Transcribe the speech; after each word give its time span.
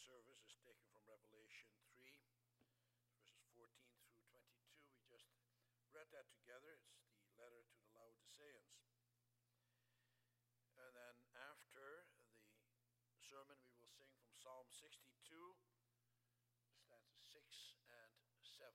service 0.00 0.40
is 0.48 0.56
taken 0.64 0.88
from 0.96 1.04
Revelation 1.04 1.68
3, 1.92 2.00
verses 2.00 2.24
14 2.56 2.88
through 3.52 4.24
22. 4.32 4.48
We 4.96 5.04
just 5.12 5.28
read 5.92 6.08
that 6.16 6.24
together. 6.32 6.80
It's 7.12 7.28
the 7.28 7.36
letter 7.36 7.60
to 7.60 7.76
the 7.84 7.92
Laodiceans. 7.92 8.80
And 10.80 10.96
then 10.96 11.16
after 11.36 12.08
the 13.12 13.20
sermon, 13.20 13.60
we 13.60 13.76
will 13.76 13.92
sing 13.92 14.08
from 14.16 14.32
Psalm 14.40 14.72
62, 14.72 14.96
stanzas 16.80 17.20
6 17.36 17.76
and 17.92 18.16
7. 18.40 18.72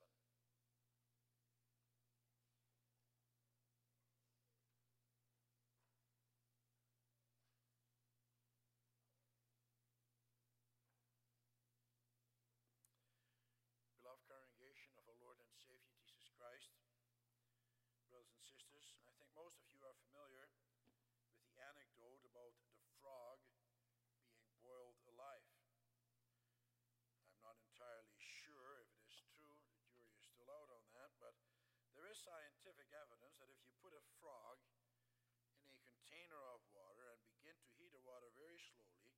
Beloved 14.06 14.30
congregation 14.30 14.94
of 15.02 15.10
our 15.10 15.18
Lord 15.18 15.42
and 15.42 15.50
Savior 15.58 15.90
Jesus 15.98 16.30
Christ, 16.38 16.78
brothers 18.08 18.30
and 18.30 18.35
sisters, 18.46 18.94
I 19.10 19.14
think 19.18 19.34
most 19.34 19.58
of 19.58 19.68
you 19.74 19.82
are 19.82 19.98
familiar 20.06 20.46
with 21.34 21.42
the 21.50 21.58
anecdote 21.66 22.22
about 22.30 22.54
the 22.78 22.86
frog 23.02 23.42
being 24.30 24.54
boiled 24.62 25.02
alive. 25.10 25.50
I'm 27.34 27.42
not 27.42 27.58
entirely 27.58 28.22
sure 28.22 28.86
if 28.86 28.90
it 28.94 29.02
is 29.10 29.18
true, 29.34 29.58
the 29.66 29.82
jury 29.82 30.14
is 30.14 30.30
still 30.30 30.54
out 30.54 30.70
on 30.70 30.86
that, 30.94 31.18
but 31.18 31.34
there 31.98 32.06
is 32.06 32.22
scientific 32.22 32.86
evidence 32.94 33.34
that 33.42 33.50
if 33.50 33.58
you 33.66 33.74
put 33.82 33.98
a 33.98 34.04
frog 34.22 34.62
in 35.66 35.74
a 35.74 35.82
container 35.90 36.42
of 36.54 36.62
water 36.70 37.18
and 37.18 37.26
begin 37.26 37.58
to 37.58 37.70
heat 37.82 37.90
the 37.98 38.04
water 38.06 38.30
very 38.38 38.62
slowly, 38.62 39.18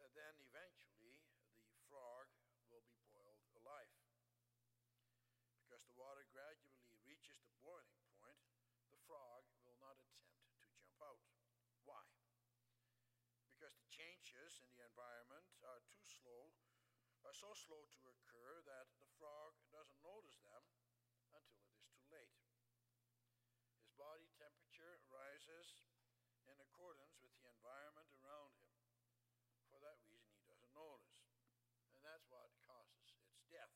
that 0.00 0.14
then 0.16 0.40
eventually 0.40 1.20
the 1.68 1.76
frog 1.84 2.32
will 2.72 2.86
be 2.88 2.96
boiled 3.12 3.44
alive. 3.60 3.92
Because 5.72 5.84
the 5.84 5.96
water 6.00 6.24
gradually 6.32 6.96
reaches 7.02 7.40
the 7.44 7.56
boiling 7.64 8.04
point, 8.20 8.44
the 8.92 9.00
frog 9.08 9.42
will 9.64 9.80
not 9.80 9.96
attempt 9.96 10.36
to 10.36 10.52
jump 10.54 11.00
out. 11.00 11.24
Why? 11.88 12.04
Because 13.50 13.74
the 13.80 13.88
changes 14.52 14.68
in 14.68 14.76
the 14.76 14.84
environment 14.84 15.48
are 15.64 15.80
too 15.88 16.04
slow, 16.04 16.52
are 17.24 17.32
so 17.32 17.56
slow 17.56 17.88
to 17.88 18.04
occur 18.04 18.60
that 18.68 18.92
the 19.00 19.08
frog 19.16 19.56
doesn't 19.72 19.96
notice 20.04 20.44
them 20.44 20.60
until 21.32 21.40
it 21.64 21.72
is 21.72 21.88
too 21.88 22.04
late. 22.12 22.36
His 23.80 23.88
body 23.96 24.28
temperature 24.36 25.00
rises 25.08 25.80
in 26.44 26.60
accordance 26.60 27.16
with 27.24 27.32
the 27.40 27.48
environment 27.48 28.12
around 28.20 28.52
him. 28.60 28.68
For 29.72 29.80
that 29.80 30.04
reason, 30.04 30.36
he 30.36 30.44
doesn't 30.44 30.76
notice 30.76 31.32
and 31.96 32.04
that's 32.04 32.28
what 32.28 32.52
causes 32.68 33.08
its 33.24 33.40
death. 33.48 33.72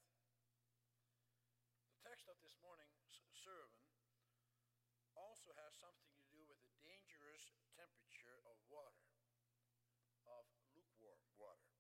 The 1.89 2.05
text 2.05 2.29
of 2.29 2.37
this 2.45 2.53
morning's 2.61 3.25
sermon 3.33 3.81
also 5.17 5.57
has 5.57 5.73
something 5.81 6.13
to 6.21 6.25
do 6.29 6.45
with 6.45 6.61
the 6.61 6.77
dangerous 6.85 7.57
temperature 7.73 8.45
of 8.45 8.61
water, 8.69 9.09
of 10.27 10.45
lukewarm 10.75 11.23
water. 11.39 11.71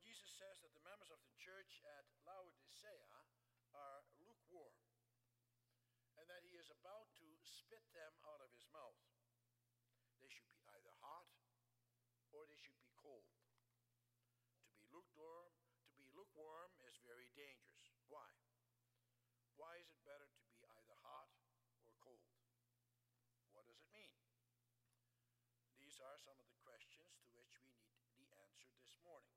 Jesus 0.00 0.30
says 0.38 0.62
that 0.62 0.72
the 0.74 0.86
members 0.86 1.10
of 1.10 1.20
the 1.22 1.34
church 1.38 1.82
at 1.84 2.06
Laodicea 2.24 3.18
are 3.74 4.02
lukewarm, 4.22 4.78
and 6.16 6.26
that 6.30 6.42
he 6.46 6.56
is 6.56 6.70
about 6.70 7.10
to 7.20 7.28
spit 7.42 7.84
them 7.92 8.12
out 8.26 8.40
of 8.40 8.50
his 8.54 8.66
mouth. 8.72 8.98
They 10.18 10.30
should 10.30 10.50
be 10.50 10.62
either 10.74 10.94
hot 10.98 11.30
or 12.34 12.44
they 12.46 12.58
should 12.58 12.78
be 12.82 12.90
cold. 12.98 13.28
To 14.66 14.74
be 14.74 14.84
lukewarm, 14.90 15.54
to 15.88 15.94
be 15.96 16.06
lukewarm 16.12 16.70
is 16.90 16.98
very 17.06 17.30
dangerous. 17.38 17.94
Why? 18.10 18.28
Why 19.58 19.78
is 19.82 19.90
it 19.90 19.98
better 20.06 20.26
to 20.26 20.42
be 20.54 20.62
either 20.62 20.96
hot 21.02 21.30
or 21.86 21.94
cold? 21.98 22.22
What 23.50 23.66
does 23.66 23.80
it 23.82 23.90
mean? 23.90 24.14
These 25.78 25.98
are 25.98 26.18
some 26.20 26.38
of 26.38 26.46
the 26.46 26.60
questions 26.62 27.18
to 27.26 27.30
which 27.34 27.58
we 27.58 27.74
need 27.74 28.14
the 28.22 28.30
answer 28.38 28.70
this 28.78 28.94
morning. 29.02 29.34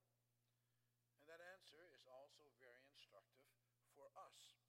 And 1.18 1.26
that 1.26 1.42
answer 1.42 1.82
is 1.96 2.06
also 2.06 2.50
very 2.62 2.86
instructive 2.86 3.50
for 4.12 4.28
us, 4.28 4.60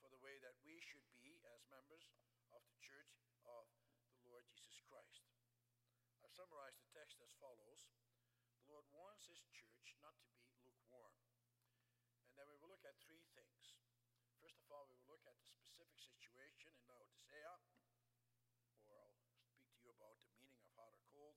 for 0.00 0.08
the 0.08 0.20
way 0.24 0.40
that 0.40 0.56
we 0.64 0.80
should 0.80 1.04
be 1.20 1.36
as 1.52 1.60
members 1.68 2.08
of 2.56 2.64
the 2.64 2.80
church 2.80 3.20
of 3.44 3.68
the 4.16 4.24
Lord 4.24 4.48
Jesus 4.48 4.80
Christ. 4.88 5.28
I've 6.24 6.32
summarized 6.32 6.80
the 6.80 6.88
text 6.96 7.20
as 7.20 7.36
follows 7.36 7.84
the 8.56 8.64
Lord 8.72 8.88
warns 8.96 9.28
his 9.28 9.44
church 9.52 10.00
not 10.00 10.16
to 10.24 10.32
be 10.32 10.48
lukewarm. 10.64 11.12
And 12.32 12.40
then 12.40 12.48
we 12.48 12.56
will 12.56 12.72
look 12.72 12.88
at 12.88 12.96
three 13.04 13.20
things. 13.36 13.76
First 14.40 14.56
of 14.64 14.72
all, 14.72 14.88
we 14.88 14.96
will 15.04 15.12
look 15.12 15.26
at 15.28 15.36
the 15.36 15.52
specific 15.52 15.92
situation 16.00 16.72
in 16.72 16.88
Laodicea, 16.88 17.52
or 18.88 19.04
I'll 19.04 19.12
speak 19.12 19.68
to 19.76 19.84
you 19.84 19.92
about 19.92 20.16
the 20.24 20.32
meaning 20.32 20.64
of 20.64 20.72
hot 20.72 20.96
or 20.96 21.04
cold. 21.12 21.36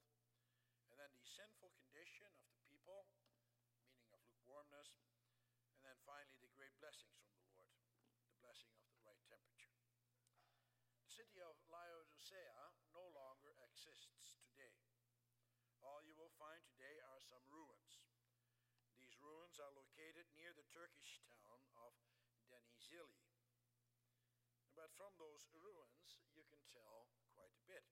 And 0.87 0.95
then 0.95 1.11
the 1.19 1.27
sinful 1.27 1.75
condition 1.75 2.31
of 2.39 2.47
the 2.55 2.63
people, 2.71 3.03
meaning 3.91 4.15
of 4.15 4.23
lukewarmness. 4.31 5.03
And 5.75 5.83
then 5.83 5.97
finally, 6.07 6.39
the 6.39 6.55
great 6.55 6.73
blessings 6.79 7.19
from 7.19 7.35
the 7.35 7.51
Lord, 7.51 7.75
the 8.31 8.39
blessing 8.39 8.73
of 8.79 8.87
the 8.89 9.01
right 9.03 9.21
temperature. 9.27 9.75
The 10.97 11.04
city 11.15 11.39
of 11.39 11.55
Laodicea 11.71 12.75
no 12.91 13.07
longer 13.15 13.55
exists 13.63 14.35
today. 14.51 14.75
All 15.79 16.03
you 16.03 16.11
will 16.11 16.35
find 16.35 16.59
today 16.67 16.99
are 17.07 17.23
some 17.23 17.39
ruins. 17.47 18.03
These 18.99 19.15
ruins 19.23 19.55
are 19.63 19.71
located 19.71 20.27
near 20.35 20.51
the 20.51 20.67
Turkish 20.75 21.23
town 21.31 21.63
of 21.79 21.95
Denizli. 22.51 23.15
But 24.75 24.91
from 24.99 25.15
those 25.15 25.47
ruins, 25.55 26.19
you 26.35 26.43
can 26.51 26.59
tell 26.75 27.07
quite 27.31 27.55
a 27.55 27.63
bit. 27.63 27.87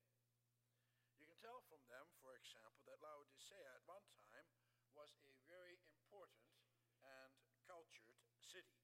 You 1.16 1.24
can 1.24 1.40
tell 1.40 1.64
from 1.72 1.80
them, 1.88 2.04
for 2.20 2.36
example, 2.36 2.84
that 2.92 3.00
Laodicea 3.00 3.72
at 3.72 3.88
one 3.88 4.04
time 4.20 4.52
was 4.92 5.16
a 5.24 5.32
very 5.48 5.80
important 5.88 6.52
and 7.00 7.32
cultured 7.64 8.20
city. 8.36 8.84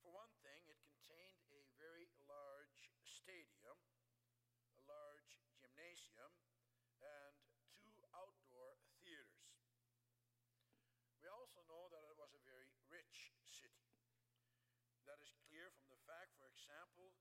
For 0.00 0.10
one 0.10 0.34
thing, 0.42 0.66
it 0.66 0.80
contained 0.82 1.38
a 1.54 1.62
very 1.78 2.10
large 2.26 2.90
stadium, 3.06 3.78
a 4.74 4.82
large 4.82 5.38
gymnasium, 5.62 6.34
and 6.98 7.38
two 7.78 7.94
outdoor 8.10 8.82
theaters. 8.98 9.62
We 11.22 11.30
also 11.30 11.62
know 11.70 11.86
that 11.94 12.02
it 12.02 12.18
was 12.18 12.34
a 12.34 12.42
very 12.42 12.66
rich 12.90 13.30
city. 13.46 13.94
That 15.06 15.22
is 15.22 15.30
clear 15.46 15.70
from 15.78 15.86
the 15.86 16.01
fact, 16.12 16.36
for 16.36 16.52
example, 16.52 17.16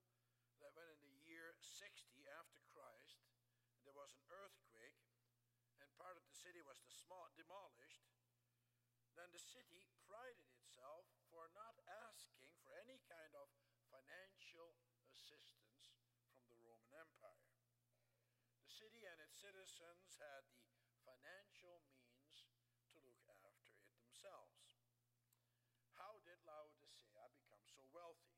that 0.59 0.75
when 0.75 0.83
in 0.91 0.99
the 0.99 1.15
year 1.23 1.55
60 1.63 1.79
after 2.35 2.59
Christ 2.75 3.23
there 3.87 3.95
was 3.95 4.11
an 4.19 4.27
earthquake 4.27 4.99
and 5.79 5.87
part 5.95 6.19
of 6.19 6.27
the 6.27 6.35
city 6.35 6.59
was 6.59 6.83
demolished, 7.39 8.03
then 9.15 9.31
the 9.31 9.39
city 9.39 9.87
prided 10.03 10.43
itself 10.59 11.07
for 11.31 11.47
not 11.55 11.79
asking 12.11 12.51
for 12.67 12.75
any 12.83 12.99
kind 13.07 13.31
of 13.39 13.47
financial 13.87 14.75
assistance 15.07 15.95
from 16.35 16.51
the 16.51 16.59
Roman 16.67 16.91
Empire. 16.91 17.47
The 18.67 18.75
city 18.75 19.07
and 19.07 19.17
its 19.23 19.39
citizens 19.39 20.19
had 20.19 20.43
the 20.91 20.99
financial 21.07 21.79
means 21.95 22.43
to 22.91 22.99
look 23.07 23.23
after 23.39 23.71
it 23.71 23.87
themselves. 23.95 24.83
How 25.95 26.19
did 26.27 26.43
Laodicea 26.43 27.31
become 27.39 27.63
so 27.71 27.87
wealthy? 27.95 28.31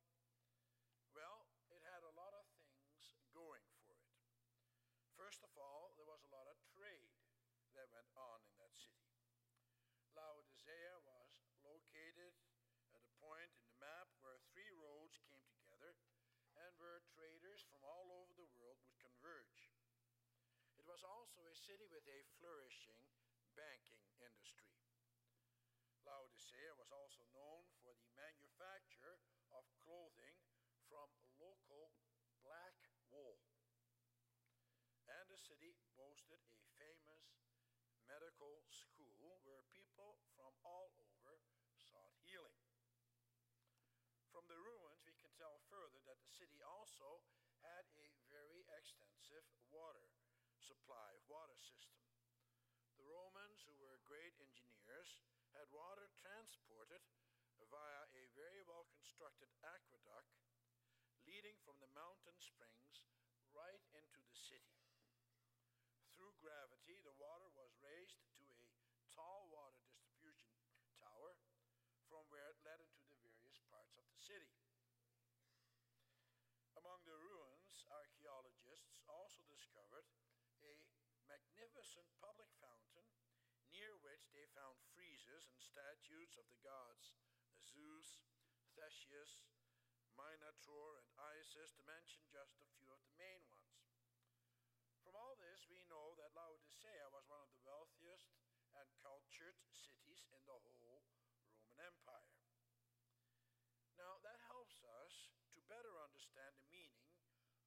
Well, 1.14 1.46
it 1.70 1.78
had 1.86 2.02
a 2.02 2.18
lot 2.18 2.34
of 2.34 2.50
things 2.58 3.14
going 3.38 3.62
for 3.86 3.94
it. 3.94 4.18
First 5.14 5.46
of 5.46 5.54
all, 5.54 5.94
there 5.94 6.10
was 6.10 6.26
a 6.26 6.34
lot 6.34 6.50
of 6.50 6.58
trade 6.74 7.14
that 7.78 7.94
went 7.94 8.10
on 8.18 8.42
in 8.50 8.54
that 8.58 8.74
city. 8.74 9.14
Laodicea 10.18 11.06
was 11.06 11.30
located 11.62 12.34
at 12.98 13.02
a 13.06 13.14
point 13.22 13.50
in 13.62 13.66
the 13.70 13.78
map 13.78 14.10
where 14.26 14.42
three 14.50 14.74
roads 14.74 15.22
came 15.30 15.46
together 15.54 15.94
and 16.58 16.74
where 16.82 17.06
traders 17.14 17.70
all 17.84 18.10
over 18.24 18.34
the 18.36 18.50
world 18.58 18.80
would 18.84 19.00
converge. 19.00 19.72
It 20.80 20.88
was 20.88 21.04
also 21.04 21.44
a 21.48 21.56
city 21.56 21.88
with 21.88 22.04
a 22.08 22.26
flourishing 22.40 23.08
banking 23.56 24.04
industry. 24.20 24.74
Laodicea 26.04 26.76
was 26.76 26.92
also 26.92 27.24
known 27.32 27.64
for 27.80 27.96
the 27.96 28.10
manufacture 28.20 29.24
of 29.56 29.64
clothing 29.80 30.36
from 30.92 31.08
local 31.40 31.96
black 32.44 32.76
wool. 33.08 33.40
And 35.08 35.26
the 35.32 35.40
city 35.40 35.76
boasted 35.96 36.40
a 36.44 36.60
famous 36.76 37.24
medical 38.08 38.60
school 38.68 39.40
where 39.48 39.64
people 39.72 40.20
from 40.36 40.52
all 40.68 40.92
over 41.24 41.40
sought 41.80 42.16
healing. 42.28 42.60
From 44.36 44.44
the 44.52 44.60
ruins, 44.60 45.06
we 45.08 45.16
can 45.16 45.32
tell 45.40 45.62
further 45.70 46.02
that 46.10 46.20
the 46.26 46.34
city 46.34 46.60
also 46.66 47.24
had 47.64 47.86
a 47.96 48.08
water 49.74 50.06
supply, 50.62 51.18
water 51.28 51.58
system. 51.60 52.04
The 52.96 53.08
Romans 53.10 53.66
who 53.66 53.76
were 53.82 54.00
great 54.06 54.32
engineers, 54.40 55.18
had 55.54 55.70
water 55.70 56.10
transported 56.18 57.02
via 57.70 58.02
a 58.14 58.24
very 58.38 58.62
well 58.66 58.86
constructed 58.94 59.50
aqueduct 59.62 60.34
leading 61.26 61.58
from 61.62 61.78
the 61.82 61.90
mountain 61.94 62.38
springs 62.38 63.06
right 63.54 63.82
into 63.94 64.22
the 64.26 64.38
city. 64.38 64.78
Through 66.14 66.34
gravity, 66.42 67.02
the 67.02 67.18
water 67.18 67.50
was 67.54 67.74
raised 67.82 68.22
to 68.38 68.46
a 68.46 68.70
tall 69.14 69.50
water 69.50 69.82
distribution 69.94 70.86
tower 71.02 71.38
from 72.10 72.26
where 72.30 72.50
it 72.54 72.62
led 72.66 72.82
into 72.82 73.02
the 73.10 73.18
various 73.22 73.58
parts 73.70 73.98
of 73.98 74.06
the 74.10 74.22
city. 74.22 74.54
Among 76.78 77.02
the 77.06 77.18
ruins, 77.18 77.86
archaeologists 77.90 79.02
also 79.10 79.42
discovered 79.50 80.06
a 80.62 80.74
magnificent 81.30 82.06
public 82.20 82.52
fountain 82.60 83.08
near 83.74 83.98
which 84.06 84.30
they 84.36 84.43
found 84.54 84.78
friezes 84.94 85.50
and 85.50 85.58
statues 85.58 86.38
of 86.38 86.46
the 86.50 86.62
gods 86.62 87.18
Zeus, 87.58 88.22
Theseus, 88.78 89.50
Minotaur, 90.14 91.02
and 91.02 91.10
Isis, 91.18 91.74
to 91.74 91.82
mention 91.90 92.22
just 92.30 92.62
a 92.62 92.70
few 92.78 92.86
of 92.94 93.02
the 93.02 93.18
main 93.18 93.42
ones. 93.50 93.82
From 95.02 95.18
all 95.18 95.34
this, 95.42 95.66
we 95.66 95.82
know 95.90 96.14
that 96.22 96.38
Laodicea 96.38 97.10
was 97.10 97.26
one 97.26 97.42
of 97.42 97.50
the 97.50 97.66
wealthiest 97.66 98.30
and 98.78 98.90
cultured 99.02 99.58
cities 99.74 100.22
in 100.22 100.30
the 100.34 100.46
whole 100.46 100.62
Roman 100.82 101.22
Empire. 101.82 102.38
Now, 103.98 104.22
that 104.22 104.42
helps 104.50 104.82
us 105.06 105.34
to 105.54 105.70
better 105.70 105.94
understand 106.02 106.58
the 106.58 106.70
meaning 106.70 107.10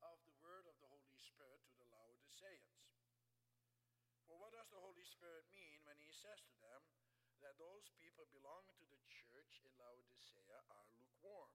of 0.03 0.19
the 0.27 0.35
word 0.43 0.67
of 0.67 0.79
the 0.83 0.91
Holy 0.91 1.19
Spirit 1.19 1.63
to 1.71 1.75
the 1.79 1.87
Laodiceans. 1.91 2.87
For 4.27 4.35
what 4.43 4.51
does 4.51 4.67
the 4.75 4.83
Holy 4.83 5.07
Spirit 5.07 5.47
mean 5.55 5.87
when 5.87 6.03
he 6.03 6.11
says 6.11 6.43
to 6.51 6.57
them 6.59 6.66
those 7.57 7.89
people 7.97 8.29
belonging 8.33 8.77
to 8.81 8.89
the 8.89 9.01
church 9.09 9.61
in 9.65 9.73
Laodicea 9.81 10.59
are 10.69 10.87
lukewarm, 11.01 11.53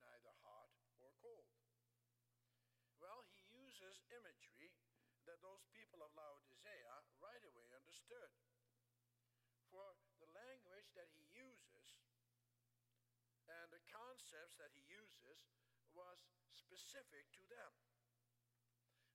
neither 0.00 0.32
hot 0.44 0.72
or 1.00 1.12
cold? 1.20 1.48
Well, 3.00 3.24
he 3.28 3.40
uses 3.52 4.00
imagery 4.12 4.72
that 5.28 5.40
those 5.40 5.64
people 5.72 6.00
of 6.04 6.12
Laodicea 6.16 6.94
right 7.20 7.44
away 7.44 7.68
understood. 7.76 8.32
For 9.72 9.96
the 10.20 10.30
language 10.32 10.92
that 10.94 11.10
he 11.16 11.24
uses 11.34 11.88
and 13.48 13.68
the 13.68 13.82
concepts 13.90 14.56
that 14.56 14.72
he 14.72 14.84
uses 14.88 15.52
was 15.92 16.16
specific 16.48 17.28
to 17.36 17.44
them. 17.50 17.72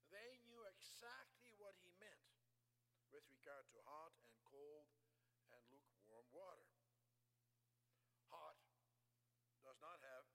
They 0.09 0.41
knew 0.45 0.61
exactly 0.65 1.53
what 1.57 1.77
he 1.81 1.93
meant 2.01 2.29
with 3.13 3.25
regard 3.29 3.65
to 3.73 3.79
hot 3.85 4.13
and 4.25 4.37
cold 4.45 4.89
and 5.53 5.61
lukewarm 5.69 6.25
water. 6.33 6.69
Hot 8.33 8.57
does 9.65 9.77
not 9.81 10.01
have 10.01 10.25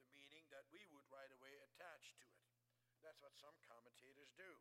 the 0.00 0.08
meaning 0.12 0.44
that 0.52 0.68
we 0.72 0.84
would 0.88 1.04
right 1.08 1.32
away 1.32 1.56
attach 1.60 2.16
to 2.20 2.28
it. 2.28 2.48
That's 3.00 3.20
what 3.20 3.36
some 3.36 3.56
commentators 3.64 4.27
do. 4.38 4.54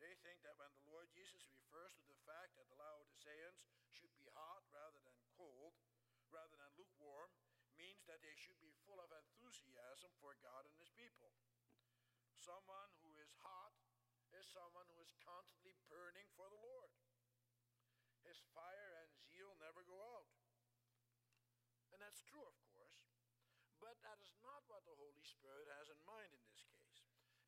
They 0.00 0.16
think 0.24 0.40
that 0.48 0.56
when 0.56 0.72
the 0.72 0.88
Lord 0.88 1.12
Jesus 1.12 1.44
refers 1.52 1.92
to 2.00 2.08
the 2.08 2.16
fact 2.24 2.56
that 2.56 2.64
the 2.72 2.80
Laodiceans 2.80 3.68
should 3.92 4.16
be 4.16 4.32
hot 4.32 4.64
rather 4.72 4.96
than 5.04 5.20
cold, 5.36 5.76
rather 6.32 6.56
than 6.56 6.72
lukewarm, 6.80 7.28
means 7.76 8.00
that 8.08 8.24
they 8.24 8.32
should 8.40 8.56
be 8.64 8.72
full 8.88 8.96
of 8.96 9.12
enthusiasm 9.12 10.08
for 10.24 10.32
God 10.40 10.64
and 10.64 10.76
his 10.80 10.88
people. 10.96 11.36
Someone 12.32 12.88
who 13.04 13.12
is 13.20 13.28
hot 13.44 13.76
is 14.32 14.48
someone 14.48 14.88
who 14.88 14.98
is 15.04 15.12
constantly 15.20 15.76
burning 15.92 16.28
for 16.32 16.48
the 16.48 16.60
Lord. 16.60 16.92
His 18.24 18.40
fire 18.56 18.92
and 19.04 19.12
zeal 19.28 19.52
never 19.60 19.84
go 19.84 20.00
out. 20.16 20.28
And 21.92 22.00
that's 22.00 22.24
true, 22.24 22.44
of 22.44 22.56
course, 22.72 23.04
but 23.82 24.00
that 24.00 24.16
is 24.24 24.32
not 24.40 24.64
what 24.70 24.86
the 24.88 24.96
Holy 24.96 25.24
Spirit 25.26 25.68
has 25.76 25.92
in 25.92 26.00
mind 26.08 26.32
in 26.32 26.40
this 26.48 26.64
case. 26.64 26.79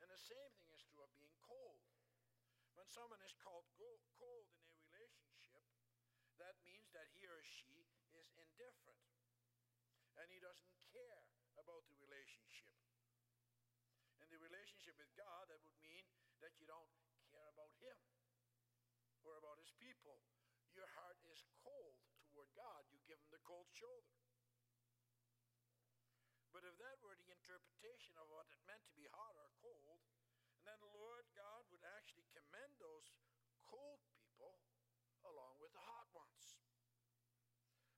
And 0.02 0.10
the 0.10 0.18
same 0.18 0.50
thing 0.58 0.66
is 0.74 0.82
true 0.90 1.06
of 1.06 1.14
being 1.14 1.38
cold. 1.46 1.78
When 2.74 2.90
someone 2.90 3.22
is 3.22 3.38
called 3.38 3.62
cold 3.78 4.02
in 4.58 4.74
a 4.74 4.82
relationship, 4.90 5.62
that 6.42 6.58
means 6.66 6.90
that 6.90 7.06
he 7.14 7.22
or 7.30 7.38
she 7.46 7.86
is 8.18 8.26
indifferent. 8.34 8.98
And 10.18 10.26
he 10.26 10.42
doesn't 10.42 10.74
care 10.90 11.22
about 11.54 11.86
the 11.86 11.94
relationship. 12.02 12.74
In 14.18 14.26
the 14.26 14.42
relationship 14.42 14.98
with 14.98 15.14
God, 15.14 15.46
that 15.54 15.62
would 15.62 15.78
mean 15.78 16.10
that 16.42 16.58
you 16.58 16.66
don't 16.66 16.90
care 17.30 17.46
about 17.54 17.70
him 17.78 17.94
or 19.22 19.38
about 19.38 19.62
his 19.62 19.70
people. 19.78 20.18
Your 20.74 20.90
heart 20.98 21.22
is 21.30 21.46
cold 21.62 21.94
toward 22.34 22.50
God. 22.58 22.82
You 22.90 22.98
give 23.06 23.22
him 23.22 23.30
the 23.30 23.44
cold 23.46 23.70
shoulder. 23.70 24.18
But 26.52 26.68
if 26.68 26.76
that 26.84 27.00
were 27.00 27.16
the 27.16 27.32
interpretation 27.32 28.12
of 28.20 28.28
what 28.28 28.44
it 28.52 28.60
meant 28.68 28.84
to 28.84 28.92
be 28.92 29.08
hot 29.08 29.32
or 29.40 29.48
cold, 29.64 30.04
and 30.60 30.68
then 30.68 30.78
the 30.84 30.92
Lord 31.00 31.24
God 31.32 31.64
would 31.72 31.80
actually 31.96 32.28
commend 32.36 32.76
those 32.76 33.08
cold 33.64 34.04
people 34.12 34.60
along 35.24 35.56
with 35.64 35.72
the 35.72 35.80
hot 35.80 36.12
ones. 36.12 36.60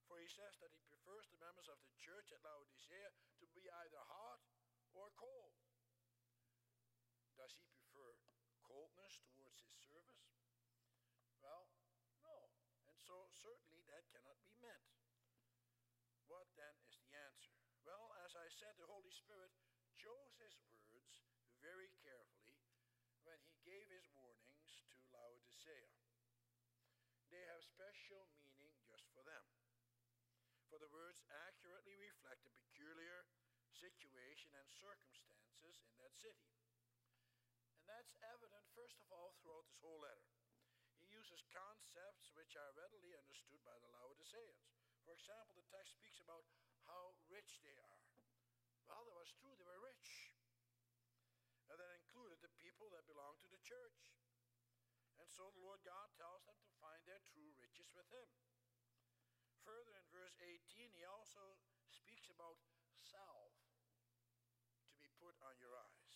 For 0.06 0.22
he 0.22 0.23
says 0.34 0.58
that 0.58 0.74
he 0.74 0.82
prefers 0.90 1.30
the 1.30 1.38
members 1.38 1.70
of 1.70 1.78
the 1.86 1.94
church 2.02 2.34
at 2.34 2.42
Laodicea 2.42 3.10
to 3.38 3.46
be 3.54 3.70
either 3.70 4.02
hot 4.02 4.42
or 4.90 5.14
cold. 5.14 5.54
Does 7.38 7.54
he 7.54 7.62
prefer 7.70 8.18
coldness 8.66 9.22
towards 9.30 9.62
his 9.62 9.78
service? 9.78 10.26
Well, 11.38 11.70
no. 12.18 12.50
And 12.90 12.98
so 12.98 13.30
certainly 13.30 13.86
that 13.86 14.10
cannot 14.10 14.42
be 14.42 14.58
meant. 14.58 14.90
What 16.26 16.50
then 16.58 16.74
is 16.82 16.98
the 16.98 17.14
answer? 17.14 17.54
Well, 17.86 18.10
as 18.26 18.34
I 18.34 18.50
said, 18.50 18.74
the 18.74 18.90
Holy 18.90 19.14
Spirit 19.14 19.54
chose 19.94 20.34
his 20.42 20.58
words 20.66 21.22
very 21.62 21.94
carefully 22.02 22.58
when 23.22 23.38
he 23.46 23.54
gave 23.62 23.86
his 23.86 24.10
warnings 24.18 24.82
to 24.90 24.98
Laodicea. 25.14 25.94
They 27.30 27.44
have 27.54 27.62
special 27.62 28.26
meaning 28.34 28.74
just 28.82 29.06
for 29.14 29.22
them. 29.22 29.46
For 30.74 30.82
the 30.82 30.90
words 30.90 31.22
accurately 31.46 31.94
reflect 31.94 32.42
the 32.42 32.50
peculiar 32.50 33.30
situation 33.70 34.50
and 34.58 34.66
circumstances 34.74 35.78
in 35.86 35.94
that 36.02 36.10
city. 36.18 36.50
And 37.78 37.86
that's 37.86 38.18
evident, 38.34 38.66
first 38.74 38.98
of 38.98 39.06
all, 39.14 39.38
throughout 39.38 39.70
this 39.70 39.78
whole 39.78 40.02
letter. 40.02 40.26
He 40.98 41.06
uses 41.14 41.46
concepts 41.54 42.34
which 42.34 42.58
are 42.58 42.74
readily 42.74 43.14
understood 43.14 43.62
by 43.62 43.78
the 43.78 43.86
Laodiceans. 43.86 44.66
For 45.06 45.14
example, 45.14 45.54
the 45.54 45.70
text 45.70 45.94
speaks 45.94 46.18
about 46.18 46.42
how 46.90 47.14
rich 47.30 47.62
they 47.62 47.78
are. 47.78 48.02
Well, 48.90 49.06
that 49.06 49.14
was 49.14 49.30
true, 49.30 49.54
they 49.54 49.70
were 49.70 49.78
rich 49.78 50.34
and 51.70 51.78
that 51.78 52.02
included 52.02 52.42
the 52.42 52.50
people 52.58 52.90
that 52.90 53.06
belonged 53.06 53.38
to 53.46 53.50
the 53.54 53.62
church. 53.62 54.10
And 55.22 55.30
so 55.30 55.54
the 55.54 55.62
Lord 55.62 55.86
God 55.86 56.10
tells 56.18 56.42
them 56.50 56.58
to 56.66 56.82
find 56.82 56.98
their 57.06 57.22
true 57.30 57.54
riches 57.62 57.94
with 57.94 58.10
Him. 58.10 58.26
Further 59.64 59.96
in 59.96 60.04
verse 60.12 60.36
18, 60.44 60.92
He 60.92 61.08
also 61.08 61.56
speaks 61.88 62.28
about 62.28 62.60
salve 63.00 63.56
to 64.92 64.96
be 65.00 65.08
put 65.16 65.32
on 65.40 65.56
your 65.56 65.72
eyes. 65.72 66.14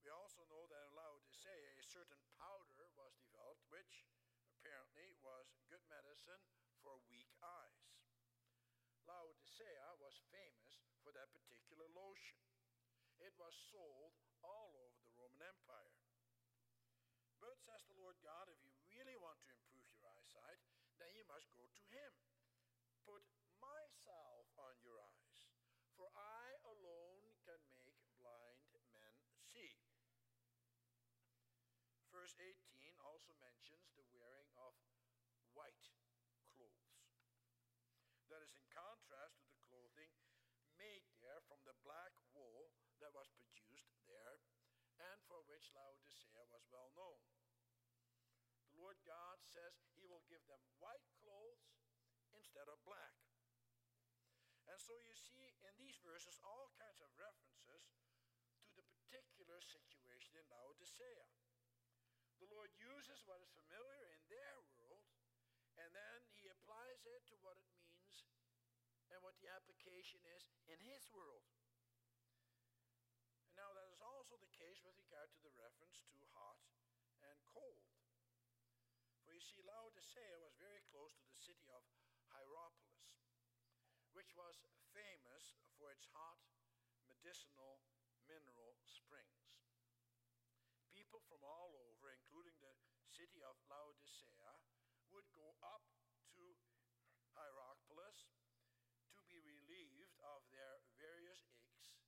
We 0.00 0.08
also 0.08 0.40
know 0.48 0.64
that 0.72 0.88
in 0.88 0.96
Laodicea, 0.96 1.76
a 1.76 1.84
certain 1.84 2.22
powder 2.40 2.88
was 2.96 3.12
developed, 3.20 3.68
which 3.68 4.08
apparently 4.56 5.12
was 5.20 5.52
good 5.68 5.84
medicine 5.92 6.40
for 6.80 6.96
weak 7.12 7.28
eyes. 7.44 7.92
Laodicea 9.04 10.00
was 10.00 10.16
famous 10.32 10.80
for 11.04 11.12
that 11.12 11.28
particular 11.36 11.84
lotion. 11.92 12.40
It 13.20 13.36
was 13.36 13.52
sold 13.68 14.16
all 14.40 14.72
over 14.80 14.96
the 15.04 15.12
Roman 15.20 15.44
Empire. 15.44 16.00
But, 17.36 17.60
says 17.60 17.84
the 17.84 18.00
Lord 18.00 18.16
God, 18.24 18.48
if 18.48 18.58
you 18.64 18.72
really 18.88 19.16
want 19.20 19.36
to 19.44 19.52
improve 19.52 19.84
your 19.92 20.08
eyesight, 20.08 20.62
then 20.96 21.12
you 21.12 21.24
must 21.28 21.52
go 21.52 21.64
to 21.68 21.84
Him. 21.92 22.12
Put 23.04 23.22
my 23.60 23.82
salve 24.02 24.48
on 24.56 24.74
your 24.80 24.96
eyes, 24.98 25.38
for 25.94 26.08
I 26.16 26.56
alone 26.64 27.36
can 27.44 27.60
make 27.70 27.96
blind 28.16 28.64
men 28.90 29.14
see. 29.52 29.76
Verse 32.10 32.34
18 32.40 32.56
also 33.04 33.36
mentions 33.38 33.92
the 33.94 34.08
wearing 34.16 34.48
of 34.56 34.72
white 35.52 35.92
clothes. 36.56 37.12
That 38.32 38.42
is 38.42 38.56
in 38.56 38.64
contrast 38.72 39.38
to 39.44 39.46
the 39.52 39.60
clothing 39.60 40.10
made 40.80 41.04
there 41.20 41.40
from 41.44 41.60
the 41.68 41.76
black 41.84 42.12
wool 42.32 42.72
that 43.00 43.12
was 43.12 43.28
produced 43.36 43.92
there 44.08 44.40
and 44.96 45.20
for 45.28 45.44
which 45.44 45.76
Well 46.70 46.90
known. 46.94 47.20
The 48.74 48.80
Lord 48.82 48.98
God 49.06 49.40
says 49.42 49.72
he 49.96 50.04
will 50.04 50.24
give 50.28 50.44
them 50.50 50.60
white 50.82 51.06
clothes 51.22 51.74
instead 52.34 52.68
of 52.68 52.82
black. 52.84 53.16
And 54.66 54.76
so 54.82 54.98
you 54.98 55.14
see 55.14 55.56
in 55.62 55.72
these 55.78 55.96
verses 56.02 56.42
all 56.42 56.68
kinds 56.76 56.98
of 56.98 57.08
references 57.14 57.94
to 58.66 58.70
the 58.74 58.86
particular 58.90 59.62
situation 59.62 60.34
in 60.36 60.46
Laodicea. 60.50 61.26
The 62.42 62.50
Lord 62.50 62.74
uses 62.76 63.22
what 63.24 63.40
is 63.40 63.54
familiar 63.54 64.04
in 64.12 64.22
their 64.28 64.58
world 64.76 65.06
and 65.76 65.92
then 65.92 66.18
he 66.40 66.48
applies 66.48 67.04
it 67.04 67.20
to 67.28 67.36
what 67.44 67.60
it 67.60 67.68
means 67.76 68.24
and 69.12 69.20
what 69.20 69.36
the 69.38 69.48
application 69.52 70.20
is 70.34 70.48
in 70.66 70.80
his 70.82 71.04
world. 71.12 71.44
Now, 73.56 73.72
that 73.72 73.88
is 73.88 74.04
also 74.04 74.36
the 74.36 74.52
case 74.52 74.84
with 74.84 74.96
regard 75.00 75.32
to 75.32 75.40
the 75.40 75.52
reference 75.56 76.04
to 76.12 76.20
hot 76.36 76.60
and 77.24 77.36
cold. 77.48 77.88
For 79.24 79.32
you 79.32 79.35
see, 79.46 79.62
Laodicea 79.62 80.42
was 80.42 80.58
very 80.58 80.82
close 80.90 81.14
to 81.14 81.26
the 81.30 81.38
city 81.38 81.70
of 81.70 81.86
Hierapolis, 82.34 83.14
which 84.10 84.34
was 84.34 84.66
famous 84.90 85.54
for 85.78 85.94
its 85.94 86.02
hot 86.10 86.42
medicinal 87.06 87.78
mineral 88.26 88.74
springs. 88.82 89.70
People 90.90 91.22
from 91.30 91.46
all 91.46 91.78
over, 91.78 92.10
including 92.10 92.58
the 92.58 92.74
city 93.06 93.38
of 93.46 93.54
Laodicea, 93.70 94.50
would 95.14 95.28
go 95.30 95.54
up 95.62 95.86
to 96.34 96.42
Hierapolis 97.38 98.26
to 99.14 99.22
be 99.30 99.38
relieved 99.38 100.18
of 100.26 100.42
their 100.50 100.82
various 100.98 101.46
aches 101.54 102.02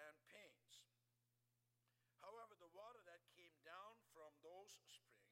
and 0.00 0.16
pains. 0.32 0.88
However, 2.24 2.56
the 2.56 2.72
water 2.72 3.04
that 3.04 3.28
came 3.36 3.60
down 3.60 4.00
from 4.16 4.32
those 4.40 4.72
springs 4.88 5.28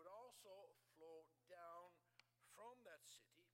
would 0.00 0.08
also 0.40 0.72
flow 0.96 1.28
down 1.52 1.92
from 2.56 2.72
that 2.88 3.04
city 3.04 3.52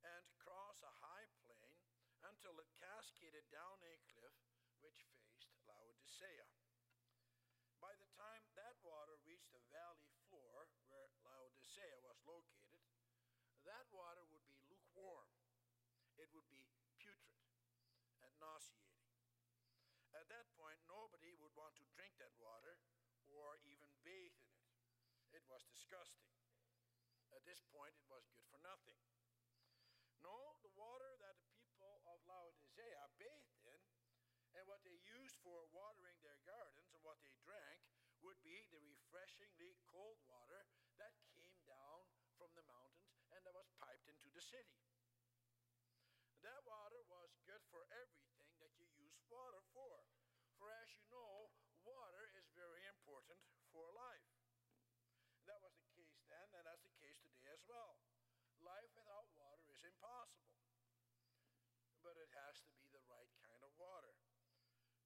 and 0.00 0.24
cross 0.40 0.80
a 0.80 0.94
high 1.04 1.28
plain 1.44 1.76
until 2.24 2.56
it 2.56 2.68
cascaded 2.80 3.44
down 3.52 3.76
a 3.84 4.00
cliff 4.16 4.36
which 4.80 5.04
faced 5.12 5.44
Laodicea. 5.68 6.48
By 7.84 7.92
the 8.00 8.08
time 8.16 8.48
that 8.56 8.80
water 8.80 9.20
reached 9.28 9.52
the 9.52 9.62
valley 9.68 10.08
floor 10.32 10.72
where 10.88 11.12
Laodicea 11.20 12.00
was 12.00 12.16
located, 12.24 12.88
that 13.68 13.84
water 13.92 14.24
would 14.32 14.44
be 14.48 14.56
lukewarm. 14.72 15.28
It 16.16 16.32
would 16.32 16.48
be 16.48 16.64
putrid 16.80 17.20
and 18.24 18.32
nauseating. 18.40 19.04
At 20.16 20.32
that 20.32 20.48
point, 20.56 20.80
nobody 20.88 21.36
would 21.36 21.52
want 21.54 21.76
to 21.76 21.86
drink 21.92 22.16
that 22.18 22.32
water 22.40 22.80
or 23.28 23.60
even 23.68 23.92
bathe 24.02 24.34
in 24.34 24.48
it. 24.48 24.68
It 25.36 25.37
was 25.48 25.64
disgusting. 25.68 26.28
At 27.32 27.44
this 27.44 27.64
point, 27.72 27.96
it 27.96 28.08
was 28.08 28.28
good 28.32 28.44
for 28.52 28.60
nothing. 28.60 29.00
No, 30.20 30.60
the 30.60 30.72
water 30.76 31.12
that 31.24 31.36
the 31.40 31.50
people 31.56 32.00
of 32.08 32.20
Laodicea 32.28 33.04
bathed 33.16 33.64
in 33.64 33.82
and 34.56 34.64
what 34.68 34.82
they 34.84 34.96
used 35.08 35.36
for 35.44 35.68
watering 35.72 36.16
their 36.24 36.40
gardens 36.44 36.90
and 36.92 37.00
what 37.04 37.20
they 37.24 37.32
drank 37.44 37.80
would 38.24 38.40
be 38.42 38.66
the 38.74 38.82
refreshingly 38.82 39.78
cold 39.86 40.18
water 40.26 40.66
that 40.98 41.14
came 41.30 41.54
down 41.64 42.02
from 42.34 42.50
the 42.58 42.66
mountains 42.66 43.22
and 43.30 43.40
that 43.46 43.54
was 43.54 43.70
piped 43.78 44.08
into 44.10 44.28
the 44.34 44.42
city. 44.42 44.74
That 46.42 46.62
water 46.66 47.02
was 47.10 47.34
good 47.46 47.62
for 47.70 47.86
everything 47.94 48.50
that 48.62 48.74
you 48.78 48.86
use 48.94 49.18
water 49.30 49.62
for. 49.74 50.06
For 50.58 50.70
as 50.70 50.90
you 50.94 51.02
know, 51.10 51.50
water 51.86 52.30
is 52.38 52.46
very 52.54 52.82
important 52.90 53.38
for 53.70 53.86
life. 53.94 54.30
That 55.46 55.62
was 55.62 55.74
the 55.78 55.88
case 55.96 56.20
then, 56.28 56.48
and 56.54 56.64
that's 56.66 56.84
the 56.84 56.94
case 56.98 57.18
today 57.24 57.48
as 57.54 57.64
well. 57.66 57.98
Life 58.60 58.90
without 58.94 59.30
water 59.38 59.64
is 59.70 59.82
impossible. 59.86 60.60
But 62.02 62.18
it 62.18 62.30
has 62.46 62.60
to 62.66 62.70
be 62.78 62.86
the 62.90 63.02
right 63.08 63.32
kind 63.42 63.62
of 63.64 63.72
water. 63.78 64.14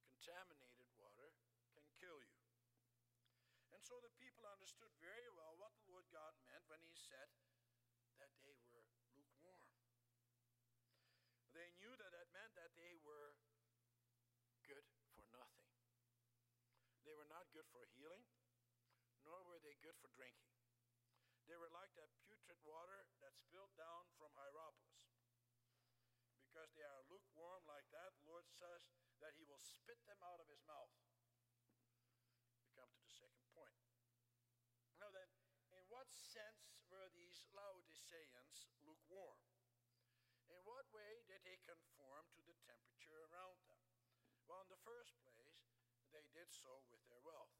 Contaminated 0.02 0.88
water 0.98 1.32
can 1.72 1.84
kill 2.00 2.20
you. 2.20 2.42
And 3.82 3.90
so 3.90 3.98
the 3.98 4.14
people 4.14 4.46
understood 4.46 4.94
very 5.02 5.26
well 5.34 5.58
what 5.58 5.74
the 5.74 5.90
Lord 5.90 6.06
God 6.14 6.30
meant 6.46 6.62
when 6.70 6.78
he 6.86 6.94
said 6.94 7.26
that 8.14 8.30
they 8.46 8.54
were 8.70 8.86
lukewarm. 9.18 9.74
They 11.50 11.66
knew 11.82 11.90
that 11.90 12.14
that 12.14 12.30
meant 12.30 12.54
that 12.54 12.70
they 12.78 12.94
were 13.02 13.34
good 14.62 14.86
for 15.18 15.26
nothing. 15.34 15.66
They 17.02 17.10
were 17.18 17.26
not 17.26 17.50
good 17.50 17.66
for 17.74 17.82
healing, 17.98 18.22
nor 19.26 19.42
were 19.50 19.58
they 19.58 19.74
good 19.82 19.98
for 19.98 20.14
drinking. 20.14 20.54
They 21.50 21.58
were 21.58 21.74
like 21.74 21.90
that 21.98 22.14
putrid 22.22 22.62
water 22.62 23.10
that 23.18 23.34
spilled 23.34 23.74
down 23.74 24.06
from 24.14 24.30
Hierapolis. 24.38 25.10
Because 26.46 26.70
they 26.78 26.86
are 26.86 27.02
lukewarm 27.10 27.66
like 27.66 27.90
that, 27.90 28.14
the 28.22 28.30
Lord 28.30 28.46
says 28.46 28.94
that 29.18 29.34
he 29.34 29.42
will 29.42 29.58
spit 29.58 29.98
them 30.06 30.22
out 30.22 30.38
of 30.38 30.46
his 30.46 30.62
mouth. 30.70 30.94
We 32.62 32.70
come 32.78 32.86
to 32.94 33.02
the 33.02 33.10
second 33.10 33.42
point. 33.50 33.74
Now 35.02 35.10
then, 35.10 35.26
in 35.74 35.82
what 35.90 36.06
sense 36.32 36.80
were 36.88 37.12
these 37.12 37.44
Laodiceans 37.52 38.72
lukewarm? 38.80 39.44
In 40.48 40.64
what 40.64 40.88
way 40.88 41.20
did 41.28 41.44
they 41.44 41.60
conform 41.60 42.32
to 42.32 42.40
the 42.48 42.56
temperature 42.64 43.28
around 43.28 43.60
them? 43.68 43.84
Well, 44.48 44.64
in 44.64 44.72
the 44.72 44.80
first 44.80 45.12
place, 45.20 45.68
they 46.08 46.24
did 46.32 46.48
so 46.48 46.88
with 46.88 47.04
their 47.04 47.20
wealth. 47.20 47.52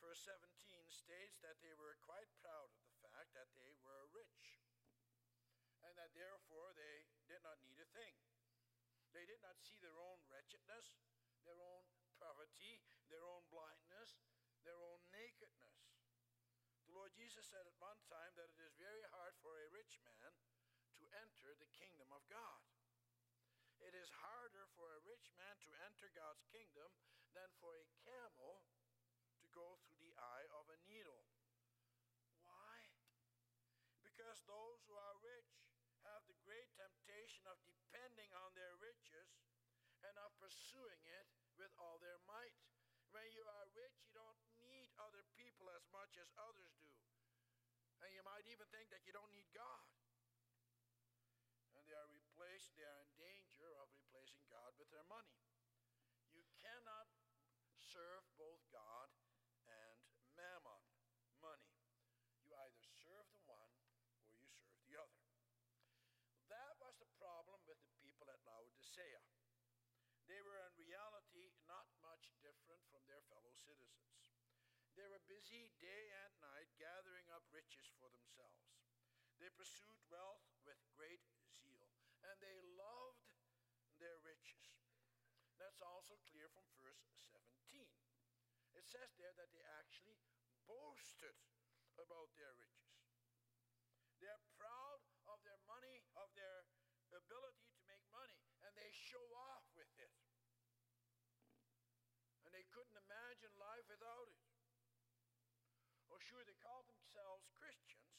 Verse 0.00 0.24
17 0.24 0.48
states 0.88 1.36
that 1.44 1.60
they 1.60 1.76
were 1.76 2.00
quite 2.00 2.32
proud 2.40 2.72
of 2.72 2.80
the 2.88 2.96
fact 3.12 3.36
that 3.36 3.52
they 3.52 3.76
were 3.84 4.08
rich 4.16 4.64
and 5.84 5.92
that 6.00 6.16
therefore 6.16 6.72
they 6.72 7.04
did 7.28 7.44
not 7.44 7.60
need 7.60 7.76
a 7.76 7.88
thing. 7.92 8.16
They 9.12 9.28
did 9.28 9.44
not 9.44 9.60
see 9.60 9.76
their 9.84 9.96
own 10.00 10.24
wretchedness, 10.32 10.96
their 11.44 11.60
own 11.60 11.84
poverty, 12.16 12.80
their 13.12 13.24
own 13.28 13.44
blindness, 13.52 14.16
their 14.64 14.80
own 14.80 15.03
Jesus 17.34 17.50
said 17.50 17.66
at 17.66 17.82
one 17.82 17.98
time 18.06 18.30
that 18.38 18.46
it 18.46 18.62
is 18.62 18.78
very 18.78 19.02
hard 19.10 19.34
for 19.42 19.58
a 19.58 19.66
rich 19.74 19.98
man 20.06 20.30
to 20.94 21.02
enter 21.18 21.50
the 21.58 21.66
kingdom 21.74 22.06
of 22.14 22.22
God. 22.30 22.62
It 23.82 23.90
is 23.90 24.06
harder 24.22 24.70
for 24.78 24.86
a 24.94 25.02
rich 25.02 25.34
man 25.34 25.58
to 25.66 25.74
enter 25.82 26.14
God's 26.14 26.46
kingdom 26.54 26.86
than 27.34 27.50
for 27.58 27.74
a 27.74 27.90
camel 28.06 28.62
to 29.42 29.50
go 29.50 29.66
through 29.82 29.98
the 29.98 30.14
eye 30.14 30.46
of 30.54 30.70
a 30.70 30.78
needle. 30.86 31.26
Why? 32.46 32.86
Because 34.06 34.38
those 34.46 34.86
who 34.86 34.94
are 34.94 35.18
rich 35.18 35.58
have 36.06 36.22
the 36.30 36.38
great 36.46 36.70
temptation 36.78 37.50
of 37.50 37.58
depending 37.66 38.30
on 38.46 38.54
their 38.54 38.78
riches 38.78 39.42
and 40.06 40.14
of 40.22 40.30
pursuing 40.38 41.02
it 41.02 41.26
with 41.58 41.74
all 41.82 41.98
their 41.98 42.22
might. 42.30 42.54
When 43.10 43.26
you 43.34 43.42
are 43.42 43.66
rich, 43.74 44.06
you 44.06 44.14
don't 44.14 44.38
need 44.70 44.86
other 45.02 45.26
people 45.34 45.66
as 45.74 45.82
much 45.90 46.14
as 46.14 46.30
others. 46.38 46.53
And 48.04 48.12
you 48.12 48.20
might 48.20 48.44
even 48.52 48.68
think 48.68 48.92
that 48.92 49.00
you 49.08 49.16
don't 49.16 49.32
need 49.32 49.48
God 49.56 49.80
and 51.84 51.92
they 51.92 52.00
are 52.00 52.08
replaced, 52.16 52.72
they 52.80 52.88
are 52.88 53.00
in 53.04 53.12
danger 53.20 53.68
of 53.80 53.92
replacing 53.92 54.40
God 54.48 54.72
with 54.80 54.88
their 54.88 55.04
money. 55.04 55.36
You 56.32 56.40
cannot 56.64 57.12
serve 57.76 58.24
both 58.40 58.64
God 58.72 59.12
and 59.68 60.00
mammon, 60.32 60.80
money. 61.44 61.76
You 62.40 62.56
either 62.56 62.80
serve 63.04 63.28
the 63.36 63.44
one 63.44 63.72
or 64.32 64.40
you 64.40 64.48
serve 64.48 64.80
the 64.88 64.96
other. 64.96 65.20
That 66.48 66.72
was 66.80 66.96
the 66.96 67.10
problem 67.20 67.60
with 67.68 67.76
the 67.84 67.92
people 68.00 68.32
at 68.32 68.40
Laodicea. 68.48 69.20
They 70.24 70.40
were 70.40 70.56
in 70.56 70.72
reality 70.80 71.52
not 71.68 71.84
much 72.00 72.32
different 72.40 72.80
from 72.88 73.04
their 73.04 73.20
fellow 73.28 73.52
citizens. 73.52 74.24
They 74.94 75.10
were 75.10 75.22
busy 75.26 75.74
day 75.82 76.04
and 76.22 76.38
night 76.38 76.70
gathering 76.78 77.26
up 77.34 77.42
riches 77.50 77.90
for 77.98 78.06
themselves. 78.14 78.78
They 79.42 79.50
pursued 79.50 79.98
wealth 80.06 80.46
with 80.62 80.78
great 80.94 81.26
zeal, 81.50 81.90
and 82.22 82.38
they 82.38 82.62
loved 82.78 83.26
their 83.98 84.14
riches. 84.22 84.70
That's 85.58 85.82
also 85.82 86.14
clear 86.30 86.46
from 86.54 86.62
verse 86.78 87.02
17. 87.34 87.42
It 88.78 88.86
says 88.86 89.10
there 89.18 89.34
that 89.34 89.50
they 89.50 89.66
actually 89.82 90.22
boasted 90.70 91.34
about 91.98 92.30
their 92.38 92.54
riches. 92.58 92.94
They're 94.22 94.46
proud 94.54 95.02
of 95.26 95.42
their 95.42 95.58
money, 95.66 96.06
of 96.14 96.30
their 96.38 96.70
ability 97.10 97.66
to 97.74 97.82
make 97.90 98.02
money, 98.14 98.38
and 98.62 98.70
they 98.78 98.90
show 98.94 99.22
off 99.34 99.66
with 99.74 99.90
it. 99.98 100.14
And 102.46 102.54
they 102.54 102.66
couldn't 102.70 102.94
imagine 102.94 103.50
life 103.58 103.86
without 103.90 104.30
it. 104.30 104.43
Oh, 106.14 106.22
sure, 106.30 106.46
they 106.46 106.54
called 106.62 106.86
themselves 106.86 107.42
Christians, 107.58 108.14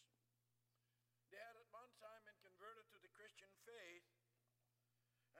they 1.32 1.40
had 1.40 1.56
at 1.56 1.64
one 1.72 1.88
time 1.96 2.28
been 2.28 2.36
converted 2.44 2.84
to 2.92 3.00
the 3.00 3.08
Christian 3.16 3.48
faith, 3.64 4.04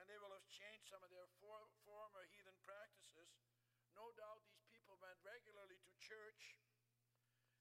and 0.00 0.08
they 0.08 0.16
will 0.16 0.32
have 0.32 0.48
changed 0.48 0.88
some 0.88 1.04
of 1.04 1.12
their 1.12 1.28
for, 1.36 1.68
former 1.84 2.24
heathen 2.32 2.56
practices. 2.64 3.28
No 3.92 4.08
doubt 4.16 4.40
these 4.48 4.64
people 4.72 4.96
went 5.04 5.20
regularly 5.20 5.76
to 5.84 5.92
church, 6.00 6.56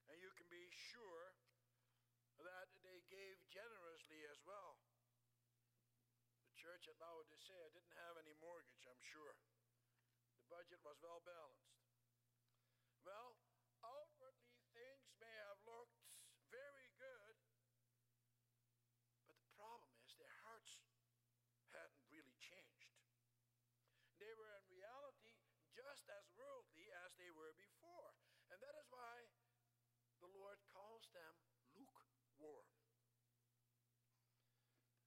and 0.07 0.15
you 0.23 0.31
can 0.39 0.47
be 0.47 0.63
sure 0.71 1.35
that 2.39 2.71
they 2.79 3.03
gave 3.11 3.35
generously 3.51 4.23
as 4.31 4.39
well. 4.47 4.79
The 6.47 6.55
church 6.55 6.87
at 6.87 6.95
Laodicea 7.03 7.67
didn't 7.75 7.99
have 7.99 8.15
any 8.15 8.31
mortgage, 8.39 8.87
I'm 8.87 9.03
sure. 9.03 9.35
The 10.39 10.47
budget 10.47 10.79
was 10.87 10.95
well 11.03 11.19
balanced. 11.27 11.83
Well, 13.03 13.35
outwardly 13.83 14.55
things 14.75 15.07
may 15.23 15.37
have 15.47 15.61
looked 15.63 15.95
very 16.51 16.91
good 16.99 17.35
calls 30.75 31.07
them 31.15 31.35
lukewarm. 31.75 32.67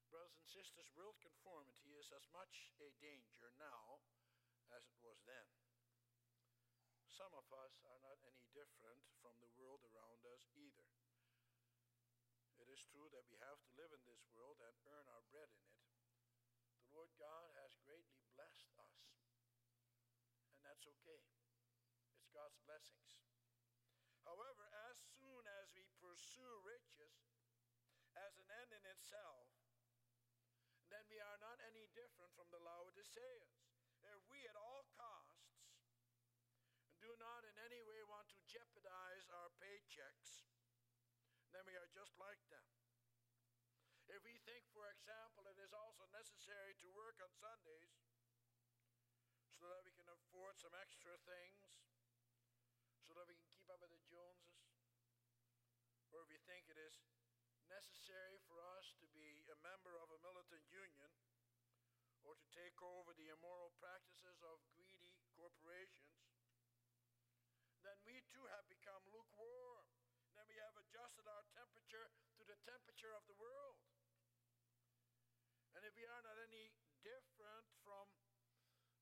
Brothers 0.08 0.37
and 0.48 0.64
sisters, 0.64 0.88
world 0.96 1.20
conformity 1.20 1.92
is 2.00 2.08
as 2.08 2.24
much 2.32 2.72
a 2.80 2.88
danger 3.04 3.52
now 3.60 4.00
as 4.72 4.80
it 4.88 4.96
was 5.04 5.20
then. 5.28 5.44
Some 7.04 7.36
of 7.36 7.44
us 7.52 7.84
are 7.84 8.00
not 8.00 8.16
any 8.24 8.48
different 8.56 9.04
from 9.20 9.36
the 9.44 9.52
world 9.60 9.84
around 9.92 10.24
us 10.24 10.48
either. 10.56 10.88
It 12.64 12.64
is 12.72 12.80
true 12.88 13.12
that 13.12 13.28
we 13.28 13.36
have 13.44 13.60
to 13.60 13.76
live 13.76 13.92
in 13.92 14.00
this 14.08 14.24
world 14.32 14.56
and 14.64 14.72
earn 14.88 15.04
our 15.12 15.20
bread 15.28 15.52
in 15.52 15.68
it. 15.68 15.84
The 16.80 16.96
Lord 16.96 17.12
God 17.20 17.52
has 17.60 17.76
greatly 17.84 18.24
blessed 18.32 18.72
us, 18.80 18.96
and 20.56 20.64
that's 20.64 20.88
okay. 20.96 21.28
It's 22.16 22.32
God's 22.32 22.56
blessings. 22.64 23.20
However, 24.24 24.64
as 24.88 24.96
soon 25.20 25.44
as 25.60 25.76
we 25.76 25.84
pursue 26.00 26.56
riches 26.64 27.36
as 28.16 28.32
an 28.40 28.48
end 28.64 28.72
in 28.72 28.84
itself, 28.96 29.52
then 30.88 31.04
we 31.12 31.20
are 31.20 31.36
not 31.44 31.60
any 31.68 31.84
different 31.98 32.30
from 32.38 32.46
the 32.54 32.62
Laodiceans. 32.62 33.58
If 34.06 34.22
we 34.30 34.38
at 34.46 34.54
all 34.54 34.86
costs 34.94 35.58
do 37.02 37.10
not 37.18 37.42
in 37.42 37.58
any 37.58 37.82
way 37.82 37.98
want 38.06 38.30
to 38.30 38.38
jeopardize 38.46 39.26
our 39.34 39.50
paychecks, 39.58 40.46
then 41.50 41.66
we 41.66 41.74
are 41.74 41.90
just 41.90 42.14
like 42.22 42.38
them. 42.54 42.62
If 44.06 44.22
we 44.22 44.38
think, 44.46 44.62
for 44.70 44.86
example, 44.94 45.42
it 45.50 45.58
is 45.58 45.74
also 45.74 46.06
necessary 46.14 46.78
to 46.86 46.88
work 46.94 47.18
on 47.18 47.34
Sundays 47.34 47.98
so 49.58 49.66
that 49.66 49.82
we 49.82 49.90
can 49.90 50.06
afford 50.06 50.54
some 50.54 50.72
extra 50.78 51.18
things, 51.26 51.82
so 53.02 53.10
that 53.18 53.26
we 53.26 53.34
can 53.34 53.50
keep 53.50 53.66
up 53.66 53.82
with 53.82 53.90
the 53.90 54.02
Joneses, 54.06 54.70
or 56.14 56.22
if 56.22 56.30
we 56.30 56.38
think 56.46 56.70
it 56.70 56.78
is 56.78 56.94
necessary 57.66 58.38
for 58.48 58.62
us 58.78 58.96
to 59.02 59.06
be 59.12 59.44
a 59.50 59.58
member 59.60 59.98
of 59.98 60.08
a 60.08 60.22
militant 60.24 60.64
union 60.72 61.07
take 62.54 62.78
over 62.80 63.12
the 63.14 63.30
immoral 63.32 63.72
practices 63.78 64.40
of 64.44 64.60
greedy 64.72 65.16
corporations, 65.36 66.18
then 67.82 67.98
we 68.04 68.20
too 68.28 68.44
have 68.52 68.66
become 68.68 69.00
lukewarm. 69.08 69.86
Then 70.36 70.46
we 70.46 70.58
have 70.60 70.76
adjusted 70.78 71.26
our 71.26 71.44
temperature 71.50 72.12
to 72.38 72.42
the 72.46 72.58
temperature 72.62 73.10
of 73.16 73.26
the 73.26 73.38
world. 73.40 73.80
And 75.74 75.82
if 75.82 75.94
we 75.94 76.06
are 76.06 76.22
not 76.22 76.38
any 76.42 76.70
different 77.02 77.66
from 77.82 78.06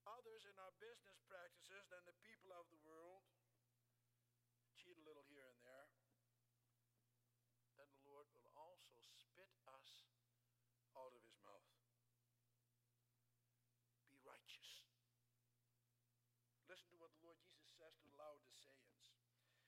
others 0.07 0.47
in 0.47 0.55
our 0.61 0.73
business 0.79 1.19
practices 1.27 1.85
than 1.91 2.05
the 2.07 2.17
people 2.23 2.55
of 2.55 2.69
the 2.71 2.81
world, 2.87 3.27
cheat 4.79 4.97
a 4.97 5.07
little 5.09 5.27
here 5.27 5.45
and 5.51 5.61
there, 5.67 5.89
then 7.75 7.91
the 7.91 8.07
Lord 8.07 8.31
will 8.31 8.49
also 8.55 8.97
spit 9.03 9.51
us 9.67 10.07
out 10.95 11.13
of 11.13 11.21
his 11.27 11.37
mouth. 11.43 11.75
Be 14.09 14.21
righteous. 14.23 14.87
Listen 16.71 16.89
to 16.95 16.99
what 17.03 17.13
the 17.19 17.25
Lord 17.27 17.37
Jesus 17.43 17.66
says 17.77 17.93
to 18.01 18.09
the 18.09 18.17
Laodiceans. 18.17 19.13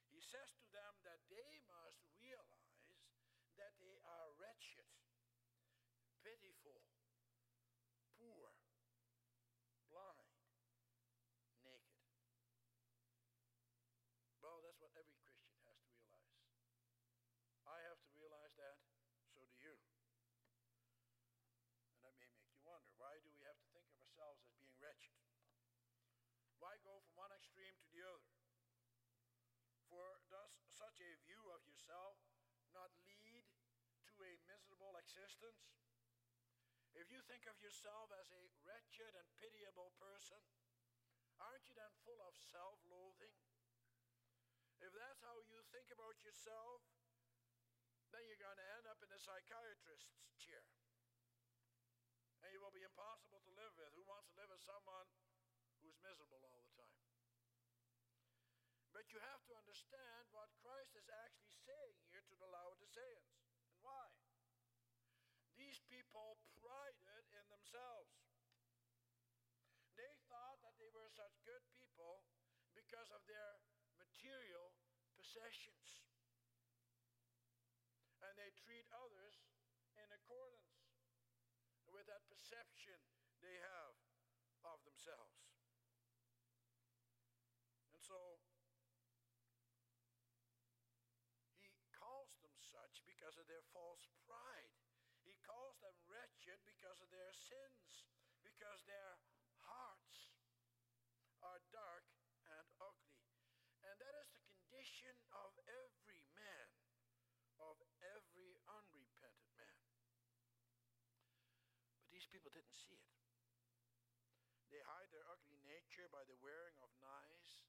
He 0.08 0.24
says 0.24 0.48
to 0.56 0.66
them 0.72 0.92
that 1.04 1.20
they 1.28 1.60
must 1.68 2.00
realize 2.16 2.88
that 3.60 3.76
they 3.76 4.00
are 4.00 4.32
wretched, 4.40 4.88
pitiful, 6.24 6.88
poor, 8.16 8.56
blind, 9.92 10.40
naked. 11.60 12.00
Well, 14.40 14.64
that's 14.64 14.80
what 14.80 14.96
every 14.96 15.12
Christian 15.20 15.52
has 15.68 15.76
to 15.76 15.92
realize. 15.92 16.48
I 17.68 17.84
have 17.92 18.00
to 18.00 18.10
realize 18.16 18.56
that, 18.56 18.80
so 19.36 19.44
do 19.44 19.56
you. 19.60 19.76
And 21.92 22.00
that 22.08 22.16
may 22.16 22.32
make 22.32 22.48
you 22.56 22.64
wonder 22.64 22.88
why 22.96 23.20
do 23.20 23.28
we 23.36 23.44
have 23.44 23.60
to 23.60 23.68
think 23.76 23.84
of 23.92 24.00
ourselves 24.00 24.40
as 24.48 24.56
being 24.56 24.72
wretched? 24.80 25.20
Why 26.58 26.74
go 26.82 26.98
from 27.06 27.14
one 27.14 27.30
extreme 27.30 27.70
to 27.78 27.88
the 27.94 28.02
other? 28.02 28.34
For 29.86 30.18
does 30.26 30.50
such 30.74 30.98
a 30.98 31.10
view 31.22 31.38
of 31.54 31.62
yourself 31.88 32.20
not 32.76 32.92
lead 33.00 33.48
to 34.04 34.12
a 34.20 34.36
miserable 34.44 34.92
existence? 35.00 35.72
If 36.92 37.08
you 37.08 37.24
think 37.24 37.48
of 37.48 37.56
yourself 37.64 38.12
as 38.12 38.28
a 38.28 38.44
wretched 38.60 39.16
and 39.16 39.24
pitiable 39.40 39.96
person, 39.96 40.36
aren't 41.40 41.64
you 41.64 41.72
then 41.72 41.88
full 42.04 42.20
of 42.20 42.36
self 42.36 42.76
loathing? 42.92 43.32
If 44.84 44.92
that's 44.92 45.24
how 45.24 45.40
you 45.48 45.64
think 45.72 45.88
about 45.88 46.20
yourself, 46.20 46.84
then 48.12 48.20
you're 48.28 48.44
going 48.44 48.60
to 48.60 48.68
end 48.76 48.84
up 48.84 49.00
in 49.00 49.08
a 49.08 49.16
psychiatrist's 49.16 50.12
chair. 50.36 50.68
And 52.44 52.52
you 52.52 52.60
will 52.60 52.76
be 52.76 52.84
impossible 52.84 53.40
to 53.48 53.52
live 53.56 53.72
with. 53.80 53.96
Who 53.96 54.04
wants 54.04 54.28
to 54.28 54.36
live 54.36 54.52
with 54.52 54.60
someone 54.60 55.08
who's 55.80 55.96
miserable 56.04 56.44
all 56.44 56.52
the 56.52 56.67
time? 56.67 56.67
But 58.98 59.14
you 59.14 59.22
have 59.22 59.46
to 59.46 59.54
understand 59.54 60.26
what 60.34 60.50
Christ 60.58 60.98
is 60.98 61.06
actually 61.06 61.54
saying 61.54 62.02
here 62.10 62.26
to 62.26 62.34
the 62.34 62.50
Laodiceans. 62.50 63.30
And 63.70 63.78
why? 63.78 64.10
These 65.54 65.78
people 65.86 66.42
prided 66.58 67.22
in 67.30 67.46
themselves. 67.46 68.10
They 69.94 70.10
thought 70.26 70.58
that 70.66 70.74
they 70.82 70.90
were 70.90 71.06
such 71.14 71.30
good 71.46 71.62
people 71.78 72.26
because 72.74 73.06
of 73.14 73.22
their 73.30 73.62
material 74.02 74.74
possessions. 75.14 76.02
And 78.18 78.34
they 78.34 78.50
treat 78.66 78.82
others 78.90 79.46
in 79.94 80.10
accordance 80.10 80.74
with 81.86 82.10
that 82.10 82.26
perception 82.26 82.98
they 83.46 83.62
have 83.62 83.94
of 84.66 84.82
themselves. 84.82 85.38
And 87.94 88.02
so 88.02 88.42
he 91.58 91.90
calls 91.92 92.32
them 92.40 92.54
such 92.56 93.04
because 93.18 93.34
of 93.34 93.50
their 93.50 93.66
false 93.74 94.06
pride. 94.30 94.70
He 95.26 95.34
calls 95.42 95.74
them 95.82 95.98
wretched 96.06 96.62
because 96.62 97.02
of 97.02 97.10
their 97.10 97.34
sins, 97.34 98.06
because 98.46 98.86
their 98.86 99.18
hearts 99.66 100.30
are 101.42 101.58
dark 101.74 102.06
and 102.46 102.66
ugly. 102.78 103.26
And 103.82 103.98
that 103.98 104.14
is 104.22 104.30
the 104.30 104.46
condition 104.46 105.10
of 105.34 105.50
every 105.66 106.22
man, 106.38 106.70
of 107.58 107.74
every 108.14 108.54
unrepentant 108.70 109.50
man. 109.58 109.82
But 111.98 112.14
these 112.14 112.30
people 112.30 112.54
didn't 112.54 112.78
see 112.78 113.02
it. 113.02 113.18
They 114.70 114.78
hide 114.86 115.10
their 115.10 115.26
ugly 115.26 115.58
nature 115.66 116.06
by 116.14 116.22
the 116.30 116.38
wearing 116.38 116.78
of 116.78 116.94
nice 117.02 117.66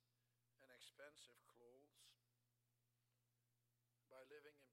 and 0.62 0.70
expensive 0.70 1.42
clothes, 1.50 2.06
by 4.14 4.22
living 4.30 4.54
in 4.62 4.69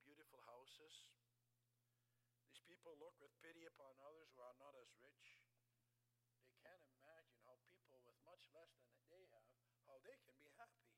beautiful 0.77 0.93
houses, 0.93 2.69
people 2.69 2.93
look 3.01 3.17
with 3.17 3.33
pity 3.41 3.65
upon 3.65 3.97
others 4.05 4.29
who 4.37 4.45
are 4.45 4.59
not 4.61 4.77
as 4.77 4.93
rich, 5.01 5.41
they 6.45 6.53
can't 6.61 6.85
imagine 7.01 7.41
how 7.49 7.57
people 7.73 7.97
with 8.05 8.19
much 8.29 8.45
less 8.53 8.69
than 8.85 9.01
they 9.09 9.25
have, 9.33 9.49
how 9.89 9.97
they 10.05 10.21
can 10.21 10.37
be 10.37 10.53
happy. 10.61 10.93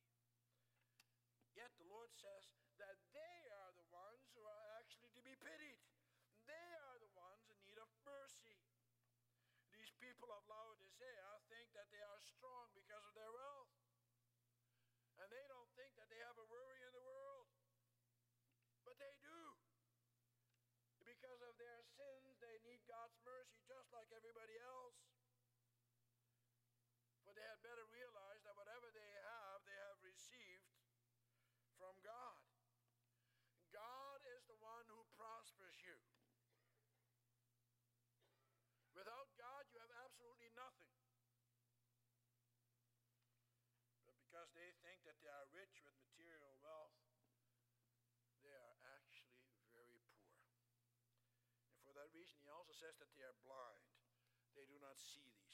Yet 1.54 1.70
the 1.78 1.86
Lord 1.86 2.10
says 2.10 2.50
that 2.82 2.98
they 3.14 3.38
are 3.54 3.72
the 3.78 3.86
ones 3.94 4.26
who 4.34 4.42
are 4.42 4.66
actually 4.82 5.14
to 5.14 5.22
be 5.22 5.38
pitied. 5.38 5.78
They 6.50 6.68
are 6.90 6.98
the 6.98 7.14
ones 7.14 7.46
in 7.46 7.58
need 7.62 7.78
of 7.78 7.90
mercy. 8.02 8.58
These 9.70 9.94
people 10.02 10.30
of 10.34 10.42
Laodicea 10.50 11.30
think 11.50 11.70
that 11.78 11.86
they 11.94 12.02
are 12.02 12.22
strong 12.34 12.66
because 12.74 13.06
of 13.06 13.14
their 13.14 13.30
wealth. 13.30 13.74
And 15.22 15.28
they 15.30 15.46
don't 15.46 15.70
think 15.78 15.94
that 15.98 16.10
they 16.10 16.22
have 16.26 16.38
a 16.38 16.46
worry 16.50 16.82
in 16.82 16.94
the 16.94 17.04
world. 17.06 17.50
But 18.86 18.98
they 19.02 19.14
do 19.22 19.38
because 21.08 21.40
of 21.40 21.56
their 21.56 21.80
sins, 21.96 22.36
they 22.36 22.56
need 22.68 22.84
God's 22.84 23.16
mercy 23.24 23.56
just 23.64 23.88
like 23.96 24.12
everybody 24.12 24.60
else. 24.60 25.00
For 27.24 27.32
they 27.32 27.47
had 27.58 27.74
better 27.74 27.90
realize 27.90 28.38
that 28.46 28.54
whatever 28.54 28.86
they 28.94 29.12
have, 29.26 29.58
they 29.66 29.74
have 29.90 29.98
received 30.06 30.70
from 31.74 31.90
God. 32.06 32.38
God 33.74 34.22
is 34.38 34.46
the 34.46 34.54
one 34.62 34.86
who 34.86 35.02
prospers 35.18 35.74
you. 35.82 35.98
Without 38.94 39.34
God, 39.34 39.66
you 39.74 39.82
have 39.82 39.90
absolutely 40.06 40.54
nothing. 40.54 40.94
But 44.06 44.14
because 44.22 44.54
they 44.54 44.70
think 44.86 45.02
that 45.02 45.18
they 45.18 45.30
are 45.30 45.50
rich 45.50 45.82
with 45.82 45.98
material 45.98 46.54
wealth, 46.62 46.94
they 48.46 48.54
are 48.54 48.78
actually 48.94 49.50
very 49.74 49.98
poor. 50.14 50.46
And 51.74 51.82
for 51.82 51.90
that 51.98 52.14
reason, 52.14 52.38
he 52.38 52.46
also 52.54 52.70
says 52.70 52.94
that 53.02 53.10
they 53.18 53.26
are 53.26 53.34
blind. 53.42 53.82
They 54.54 54.66
do 54.70 54.78
not 54.78 54.94
see. 54.94 55.26
And 55.42 55.47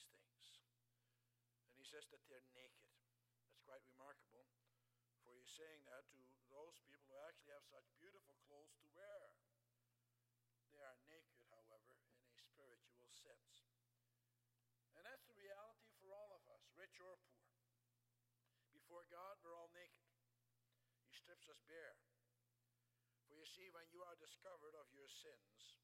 he 1.84 1.92
says 1.92 2.08
that 2.16 2.24
they're 2.32 2.48
naked. 2.56 2.96
That's 3.44 3.60
quite 3.68 3.84
remarkable. 3.92 4.48
For 5.20 5.36
he's 5.36 5.52
saying 5.52 5.84
that 5.84 6.08
to 6.16 6.20
those 6.48 6.80
people 6.88 7.12
who 7.12 7.20
actually 7.28 7.52
have 7.52 7.68
such 7.68 7.84
beautiful 8.00 8.40
clothes 8.48 8.72
to 8.80 8.88
wear. 8.96 9.36
They 10.72 10.80
are 10.80 10.96
naked, 11.12 11.44
however, 11.52 12.00
in 12.24 12.32
a 12.32 12.40
spiritual 12.40 13.12
sense. 13.12 13.68
And 14.96 15.04
that's 15.04 15.28
the 15.28 15.36
reality 15.36 15.92
for 16.00 16.08
all 16.08 16.32
of 16.32 16.48
us, 16.56 16.64
rich 16.72 16.96
or 17.04 17.20
poor. 17.28 17.52
Before 18.72 19.04
God, 19.12 19.36
we're 19.44 19.52
all 19.52 19.68
naked. 19.76 20.08
He 21.04 21.12
strips 21.12 21.52
us 21.52 21.60
bare. 21.68 22.00
For 23.28 23.36
you 23.36 23.44
see, 23.44 23.68
when 23.76 23.84
you 23.92 24.00
are 24.00 24.16
discovered 24.16 24.72
of 24.72 24.88
your 24.96 25.12
sins, 25.12 25.76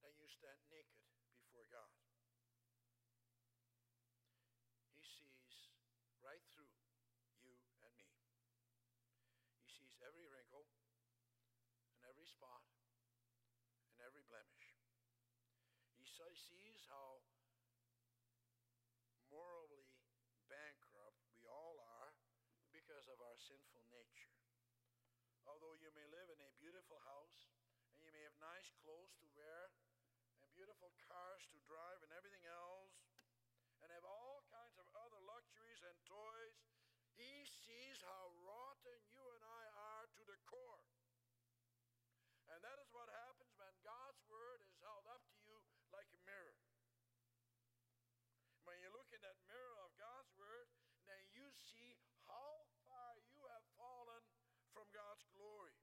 then 0.00 0.16
you 0.16 0.24
stand 0.32 0.64
naked 0.72 1.04
before 1.36 1.68
God. 1.68 1.92
He 5.00 5.08
sees 5.08 5.72
right 6.20 6.44
through 6.52 6.68
you 7.40 7.56
and 7.80 7.96
me. 7.96 8.12
He 9.64 9.69
sees 9.80 9.96
every 10.04 10.28
wrinkle 10.28 10.68
and 11.96 12.04
every 12.04 12.28
spot 12.28 12.60
and 13.96 14.04
every 14.04 14.20
blemish. 14.28 14.76
He 15.96 16.04
sees 16.36 16.84
how 16.84 17.24
morally 19.32 19.88
bankrupt 20.52 21.24
we 21.32 21.48
all 21.48 21.80
are 21.80 22.12
because 22.76 23.08
of 23.08 23.16
our 23.24 23.40
sinful 23.40 23.88
nature. 23.88 24.36
Although 25.48 25.80
you 25.80 25.88
may 25.96 26.04
live 26.12 26.28
in 26.28 26.44
a 26.44 26.60
beautiful 26.60 27.00
house 27.00 27.48
and 27.96 28.04
you 28.04 28.12
may 28.12 28.20
have 28.28 28.36
nice 28.36 28.68
clothes 28.84 29.16
to 29.24 29.32
wear 29.32 29.72
and 30.44 30.52
beautiful 30.52 30.92
cars 31.08 31.48
to 31.56 31.58
drive 31.64 32.04
and 32.04 32.12
everything 32.12 32.44
else, 32.44 33.00
and 33.80 33.88
have 33.96 34.04
all 34.04 34.44
kinds 34.52 34.76
of 34.76 34.84
other 34.92 35.20
luxuries 35.24 35.80
and 35.80 35.96
toys, 36.04 36.56
he 37.16 37.44
sees 37.44 38.00
how 38.00 38.32
rotten 38.44 39.00
you 39.12 39.20
and 39.36 39.44
I 39.44 39.64
are 39.72 40.06
to 40.16 40.22
the 40.24 40.40
core. 40.48 40.84
And 42.48 42.60
that 42.64 42.80
is 42.80 42.88
what 42.96 43.12
happens 43.12 43.52
when 43.60 43.72
God's 43.84 44.20
word 44.24 44.64
is 44.64 44.72
held 44.80 45.04
up 45.08 45.20
to 45.32 45.36
you 45.44 45.60
like 45.92 46.08
a 46.16 46.20
mirror. 46.24 46.56
When 48.64 48.80
you 48.80 48.88
look 48.96 49.12
in 49.12 49.20
that 49.20 49.36
mirror 49.44 49.76
of 49.84 49.92
God's 50.00 50.32
word, 50.40 50.68
then 51.04 51.20
you 51.36 51.44
see 51.52 52.00
how 52.24 52.64
far 52.88 53.20
you 53.28 53.44
have 53.52 53.66
fallen 53.76 54.24
from 54.72 54.88
God's 54.96 55.28
glory. 55.36 55.76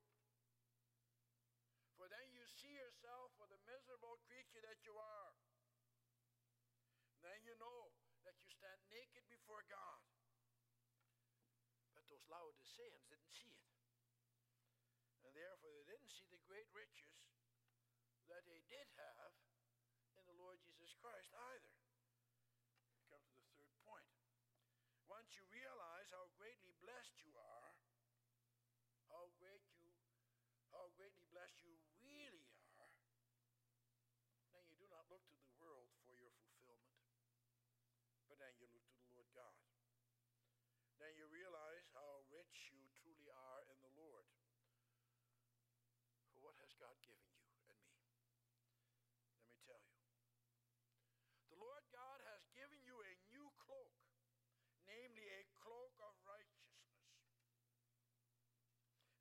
For 2.01 2.09
then 2.09 2.33
you 2.33 2.45
see 2.57 2.73
yourself 2.73 3.29
for 3.37 3.45
the 3.45 3.61
miserable 3.69 4.17
creature 4.25 4.65
that 4.65 4.81
you 4.81 4.97
are. 4.97 5.33
then 7.21 7.37
you 7.45 7.53
know 7.61 7.93
that 8.25 8.33
you 8.41 8.49
stand 8.49 8.81
naked 8.89 9.21
before 9.29 9.61
God. 9.69 10.01
But 11.93 12.09
those 12.09 12.25
Laodiceans 12.25 13.05
didn't 13.13 13.35
see 13.37 13.53
it. 13.53 13.69
And 15.21 15.37
therefore 15.37 15.69
they 15.69 15.85
didn't 15.85 16.09
see 16.09 16.25
the 16.33 16.41
great 16.49 16.65
riches 16.73 17.21
that 18.25 18.41
they 18.49 18.65
did 18.65 18.89
have 18.97 19.33
in 20.17 20.25
the 20.25 20.37
Lord 20.41 20.57
Jesus 20.65 20.97
Christ 20.97 21.29
either. 21.53 21.77
We 22.97 23.05
come 23.05 23.21
to 23.21 23.37
the 23.37 23.45
third 23.53 23.75
point. 23.85 24.09
Once 25.05 25.29
you 25.37 25.45
realize 25.53 26.09
how 26.09 26.25
greatly 26.41 26.73
blessed 26.81 27.21
you 27.21 27.37
are, 27.37 27.73
how 29.13 29.29
great 29.37 29.61
you 29.77 29.93
how 30.77 30.93
greatly 30.93 31.25
blessed 31.33 31.57
you 31.65 31.73
really 32.05 32.45
are, 32.77 33.01
then 34.53 34.63
you 34.67 34.75
do 34.77 34.87
not 34.91 35.07
look 35.09 35.23
to 35.31 35.39
the 35.41 35.51
world 35.57 35.89
for 36.05 36.13
your 36.13 36.31
fulfillment, 36.37 37.01
but 38.27 38.37
then 38.37 38.53
you 38.59 38.67
look 38.69 38.85
to 38.85 38.97
the 39.01 39.09
Lord 39.09 39.29
God. 39.33 39.57
Then 41.01 41.13
you 41.17 41.29
realize 41.29 41.85
how 41.93 42.25
rich 42.33 42.73
you 42.73 42.81
truly 42.93 43.29
are 43.29 43.61
in 43.69 43.77
the 43.81 43.93
Lord. 43.97 44.25
For 46.33 46.41
what 46.41 46.56
has 46.67 46.75
God 46.83 46.99
given 46.99 47.23
you 47.31 47.39
and 47.39 47.63
me? 47.63 47.79
Let 49.39 49.47
me 49.47 49.55
tell 49.63 49.79
you. 49.79 49.95
The 51.47 51.59
Lord 51.63 51.87
God 51.95 52.19
has 52.27 52.43
given 52.51 52.75
you 52.83 52.91
a 52.91 53.13
new 53.31 53.47
cloak, 53.55 53.95
namely 54.83 55.31
a 55.31 55.47
cloak 55.63 55.95
of 56.03 56.11
righteousness. 56.27 56.91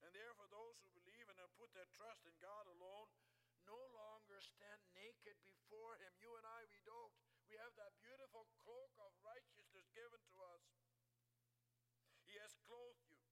And 0.03 0.11
therefore, 0.11 0.51
those 0.51 0.75
who 0.83 0.91
believe 0.91 1.31
and 1.31 1.39
have 1.39 1.55
put 1.55 1.71
their 1.71 1.87
trust 1.95 2.27
in 2.27 2.35
God 2.43 2.67
alone 2.67 3.15
no 3.63 3.79
longer 3.95 4.43
stand 4.43 4.83
naked 4.99 5.39
before 5.47 5.95
Him. 6.03 6.19
You 6.19 6.35
and 6.35 6.47
I, 6.51 6.67
we 6.67 6.83
don't. 6.83 7.15
We 7.47 7.55
have 7.63 7.79
that 7.79 7.95
beautiful 8.03 8.51
cloak 8.67 8.91
of 8.99 9.15
righteousness 9.23 9.87
given 9.95 10.19
to 10.19 10.37
us. 10.51 10.63
He 12.27 12.35
has 12.43 12.51
clothed 12.67 13.07
you. 13.07 13.23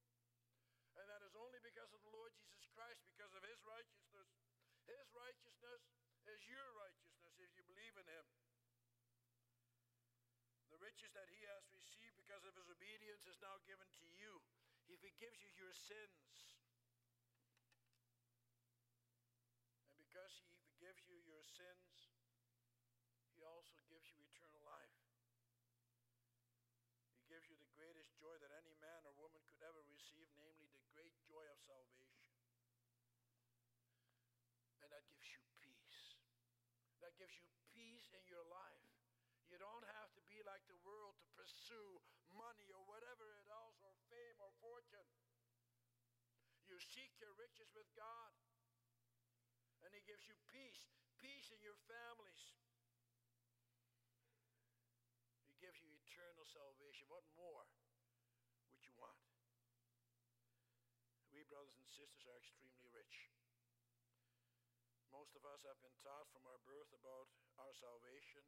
And 0.95 1.11
that 1.11 1.23
is 1.27 1.35
only 1.35 1.59
because 1.59 1.91
of 1.91 1.99
the 2.07 2.13
Lord 2.15 2.31
Jesus 2.39 2.63
Christ, 2.71 3.03
because 3.03 3.31
of 3.35 3.43
His 3.43 3.59
righteousness. 3.67 4.29
His 4.87 5.07
righteousness 5.11 5.81
is 6.23 6.39
your 6.47 6.67
righteousness 6.79 7.35
if 7.43 7.51
you 7.59 7.63
believe 7.95 8.03
in 8.03 8.11
Him. 8.11 8.27
The 10.67 10.83
riches 10.83 11.15
that 11.15 11.31
He 11.31 11.47
has 11.47 11.63
received 11.71 12.19
because 12.19 12.43
of 12.43 12.51
His 12.59 12.67
obedience 12.67 13.23
is 13.23 13.39
now 13.39 13.55
given 13.63 13.87
to 13.87 14.07
you. 14.19 14.43
He 14.83 14.99
forgives 14.99 15.39
you 15.39 15.47
your 15.55 15.71
sins. 15.71 16.51
And 19.87 19.95
because 19.95 20.35
he 20.43 20.51
forgives 20.59 21.01
you 21.07 21.17
your 21.23 21.41
sins, 21.47 22.11
he 23.31 23.41
also 23.47 23.79
gives 23.87 24.11
you 24.11 24.19
eternal 24.27 24.61
life. 24.67 24.99
He 27.15 27.23
gives 27.31 27.47
you 27.47 27.55
the 27.57 27.71
greatest 27.73 28.11
joy 28.19 28.35
that 28.43 28.53
any 28.53 28.75
man 28.77 29.01
or 29.07 29.15
woman 29.17 29.41
could 29.49 29.63
ever 29.65 29.81
receive, 29.87 30.29
namely 30.37 30.67
the 30.69 30.83
great 30.93 31.15
joy 31.25 31.47
of 31.47 31.57
salvation. 31.63 32.27
And 34.83 34.91
that 34.93 35.07
gives 35.09 35.25
you 35.33 35.41
peace. 35.63 36.19
That 37.01 37.17
gives 37.17 37.33
you 37.41 37.49
in 38.19 38.25
your 38.31 38.43
life. 38.47 38.87
You 39.51 39.59
don't 39.59 39.85
have 39.99 40.11
to 40.15 40.23
be 40.25 40.41
like 40.47 40.63
the 40.65 40.79
world 40.81 41.19
to 41.21 41.27
pursue 41.35 42.01
money 42.33 42.67
or 42.75 42.83
whatever 42.87 43.31
it 43.31 43.47
else, 43.47 43.79
or 43.83 43.93
fame 44.11 44.37
or 44.41 44.51
fortune. 44.59 45.07
You 46.65 46.81
seek 46.81 47.13
your 47.21 47.31
riches 47.37 47.71
with 47.77 47.87
God 47.95 48.33
and 49.85 49.93
He 49.93 50.01
gives 50.03 50.25
you 50.25 50.33
peace, 50.49 50.89
peace 51.21 51.53
in 51.53 51.61
your 51.61 51.77
families. 51.85 52.57
He 55.45 55.53
gives 55.61 55.77
you 55.77 55.93
eternal 55.93 56.43
salvation. 56.49 57.05
What 57.07 57.23
more 57.37 57.69
would 58.73 58.81
you 58.81 58.97
want? 58.97 59.21
We, 61.29 61.45
brothers 61.45 61.77
and 61.77 61.91
sisters, 61.93 62.25
are 62.25 62.41
extremely 62.41 62.89
rich. 62.89 63.29
Most 65.13 65.37
of 65.37 65.45
us 65.45 65.61
have 65.69 65.79
been 65.79 65.95
taught 66.01 66.27
from 66.33 66.43
our 66.49 66.59
birth 66.65 66.91
about 66.97 67.24
our 67.59 67.73
salvation 67.75 68.43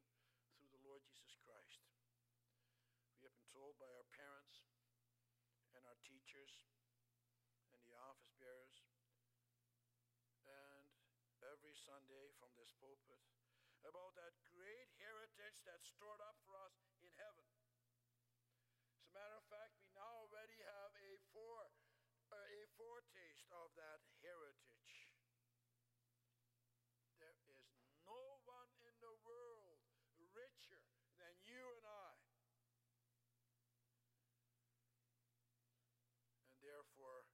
through 0.58 0.72
the 0.72 0.84
Lord 0.84 1.04
Jesus 1.08 1.36
Christ. 1.44 1.84
We 3.20 3.28
have 3.28 3.36
been 3.36 3.52
told 3.52 3.80
by 3.80 3.88
our 3.88 4.08
parents 4.14 4.68
and 5.74 5.84
our 5.88 6.00
teachers 6.04 6.68
and 7.72 7.82
the 7.88 7.96
office 7.98 8.34
bearers 8.38 8.88
and 10.48 10.88
every 11.44 11.76
Sunday 11.76 12.32
from 12.40 12.52
this 12.56 12.72
pulpit 12.80 13.24
about 13.86 14.16
that 14.20 14.36
great 14.52 14.90
heritage 15.00 15.64
that's 15.64 15.88
stored 15.96 16.20
up 16.20 16.36
for 16.44 16.58
us 16.60 16.76
in 17.00 17.12
heaven. 17.16 17.48
As 19.00 19.08
a 19.08 19.16
matter 19.16 19.38
of 19.40 19.48
fact, 19.48 19.80
we 19.80 19.88
now 19.96 20.28
already 20.28 20.60
have 20.60 20.92
a 20.92 21.12
fore, 21.32 21.72
uh, 22.34 22.36
a 22.36 22.62
foretaste 22.76 23.48
of 23.54 23.72
that 23.80 24.04
heritage. 24.20 25.08
There 27.22 27.32
is 27.32 27.72
no 28.04 28.44
one 28.44 28.72
in 28.84 28.96
the 29.00 29.16
world 29.24 29.80
richer 30.36 30.84
than 31.18 31.34
you 31.48 31.64
and 31.80 31.86
I. 31.88 32.14
And 36.52 36.60
therefore, 36.60 37.32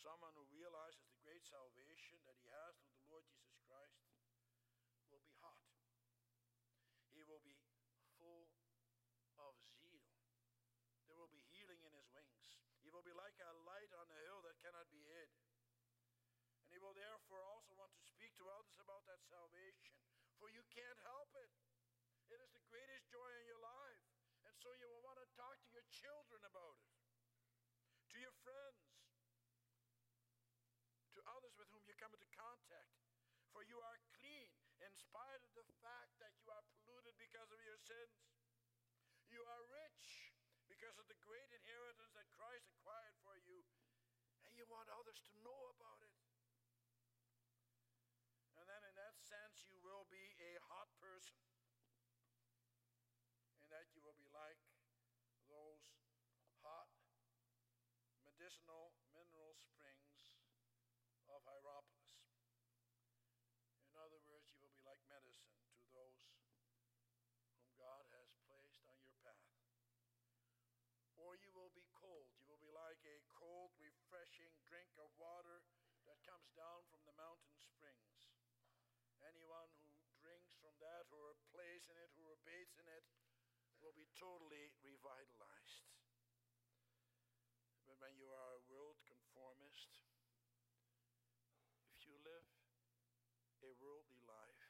Someone 0.00 0.32
who 0.32 0.48
realizes 0.48 1.04
the 1.12 1.20
great 1.20 1.44
salvation 1.44 2.16
that 2.24 2.32
he 2.40 2.48
has 2.48 2.72
through 2.80 2.96
the 3.04 3.12
Lord 3.12 3.20
Jesus 3.28 3.60
Christ 3.68 4.00
will 5.12 5.20
be 5.20 5.36
hot. 5.44 5.60
He 7.12 7.20
will 7.28 7.44
be 7.44 7.60
full 8.16 8.48
of 9.36 9.52
zeal. 9.76 10.00
There 11.04 11.20
will 11.20 11.28
be 11.28 11.44
healing 11.52 11.84
in 11.84 11.92
his 11.92 12.08
wings. 12.16 12.64
He 12.80 12.88
will 12.88 13.04
be 13.04 13.12
like 13.12 13.36
a 13.44 13.52
light 13.68 13.92
on 13.92 14.08
a 14.08 14.18
hill 14.24 14.40
that 14.48 14.56
cannot 14.64 14.88
be 14.88 15.04
hid. 15.04 15.28
Therefore 16.94 17.42
also 17.46 17.74
want 17.78 17.92
to 17.94 18.02
speak 18.02 18.34
to 18.38 18.46
others 18.50 18.78
about 18.80 19.04
that 19.06 19.22
salvation, 19.26 19.94
for 20.38 20.48
you 20.50 20.62
can't 20.72 21.00
help 21.06 21.30
it. 21.36 21.50
It 22.30 22.40
is 22.40 22.50
the 22.54 22.64
greatest 22.70 23.10
joy 23.10 23.30
in 23.40 23.46
your 23.46 23.62
life. 23.62 24.02
And 24.46 24.54
so 24.58 24.72
you 24.80 24.88
will 24.88 25.04
want 25.04 25.18
to 25.20 25.28
talk 25.36 25.56
to 25.60 25.70
your 25.70 25.86
children 25.92 26.42
about 26.46 26.76
it, 26.80 26.90
to 28.14 28.18
your 28.18 28.34
friends, 28.42 28.82
to 31.14 31.20
others 31.36 31.54
with 31.58 31.68
whom 31.70 31.84
you 31.86 31.94
come 32.00 32.14
into 32.14 32.30
contact 32.34 32.90
For 33.50 33.66
you 33.66 33.78
are 33.82 33.98
clean 34.14 34.46
in 34.78 34.92
spite 34.94 35.42
of 35.42 35.52
the 35.66 35.66
fact 35.82 36.14
that 36.22 36.30
you 36.38 36.46
are 36.54 36.62
polluted 36.70 37.18
because 37.18 37.50
of 37.50 37.58
your 37.66 37.78
sins. 37.82 38.30
You 39.26 39.42
are 39.42 39.62
rich 39.66 40.30
because 40.70 40.94
of 41.02 41.06
the 41.10 41.18
great 41.18 41.50
inheritance 41.50 42.14
that 42.14 42.30
Christ 42.30 42.70
acquired 42.70 43.18
for 43.26 43.34
you, 43.42 43.66
and 44.46 44.54
you 44.54 44.62
want 44.70 44.86
others 44.94 45.18
to 45.26 45.34
know 45.42 45.74
about 45.74 45.98
it. 46.06 46.14
And 48.54 48.70
then, 48.70 48.82
in 48.86 48.94
that 48.94 49.18
sense, 49.18 49.66
you 49.66 49.82
will 49.82 50.06
be 50.06 50.22
a 50.38 50.52
hot 50.70 50.90
person, 51.02 51.42
in 53.58 53.68
that 53.74 53.90
you 53.90 54.00
will 54.06 54.14
be 54.14 54.30
like 54.30 54.62
those 55.50 55.82
hot 56.62 56.86
medicinal 58.50 58.90
mineral 59.14 59.54
springs 59.62 60.34
of 61.30 61.38
Hierapolis. 61.46 62.18
In 63.86 63.94
other 63.94 64.18
words, 64.26 64.50
you 64.50 64.58
will 64.58 64.74
be 64.74 64.82
like 64.82 64.98
medicine 65.06 65.54
to 65.78 65.86
those 65.94 66.18
whom 67.54 67.70
God 67.78 68.10
has 68.10 68.34
placed 68.50 68.82
on 68.90 68.98
your 69.06 69.14
path. 69.22 69.54
Or 71.14 71.38
you 71.38 71.54
will 71.54 71.70
be 71.78 71.86
cold. 71.94 72.26
You 72.42 72.50
will 72.50 72.58
be 72.58 72.74
like 72.74 72.98
a 73.06 73.22
cold, 73.30 73.70
refreshing 73.78 74.50
drink 74.66 74.98
of 74.98 75.14
water 75.14 75.62
that 76.10 76.18
comes 76.26 76.50
down 76.58 76.82
from 76.90 77.06
the 77.06 77.14
mountain 77.14 77.54
springs. 77.54 78.34
Anyone 79.30 79.70
who 79.78 80.10
drinks 80.18 80.58
from 80.58 80.74
that, 80.82 81.06
or 81.14 81.38
plays 81.54 81.86
in 81.86 81.94
it, 82.02 82.10
or 82.18 82.34
bathes 82.42 82.74
in 82.82 82.88
it, 82.98 83.06
will 83.78 83.94
be 83.94 84.10
totally 84.18 84.74
revitalized. 84.82 85.59
When 88.00 88.16
you 88.16 88.32
are 88.32 88.56
a 88.56 88.64
world 88.72 88.96
conformist, 89.04 90.00
if 91.92 92.08
you 92.08 92.16
live 92.24 92.48
a 93.60 93.76
worldly 93.76 94.24
life, 94.24 94.64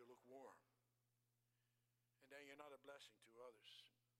you 0.00 0.08
lukewarm. 0.08 0.56
And 2.24 2.32
then 2.32 2.48
you're 2.48 2.56
not 2.56 2.72
a 2.72 2.80
blessing 2.80 3.20
to 3.28 3.32
others. 3.44 3.68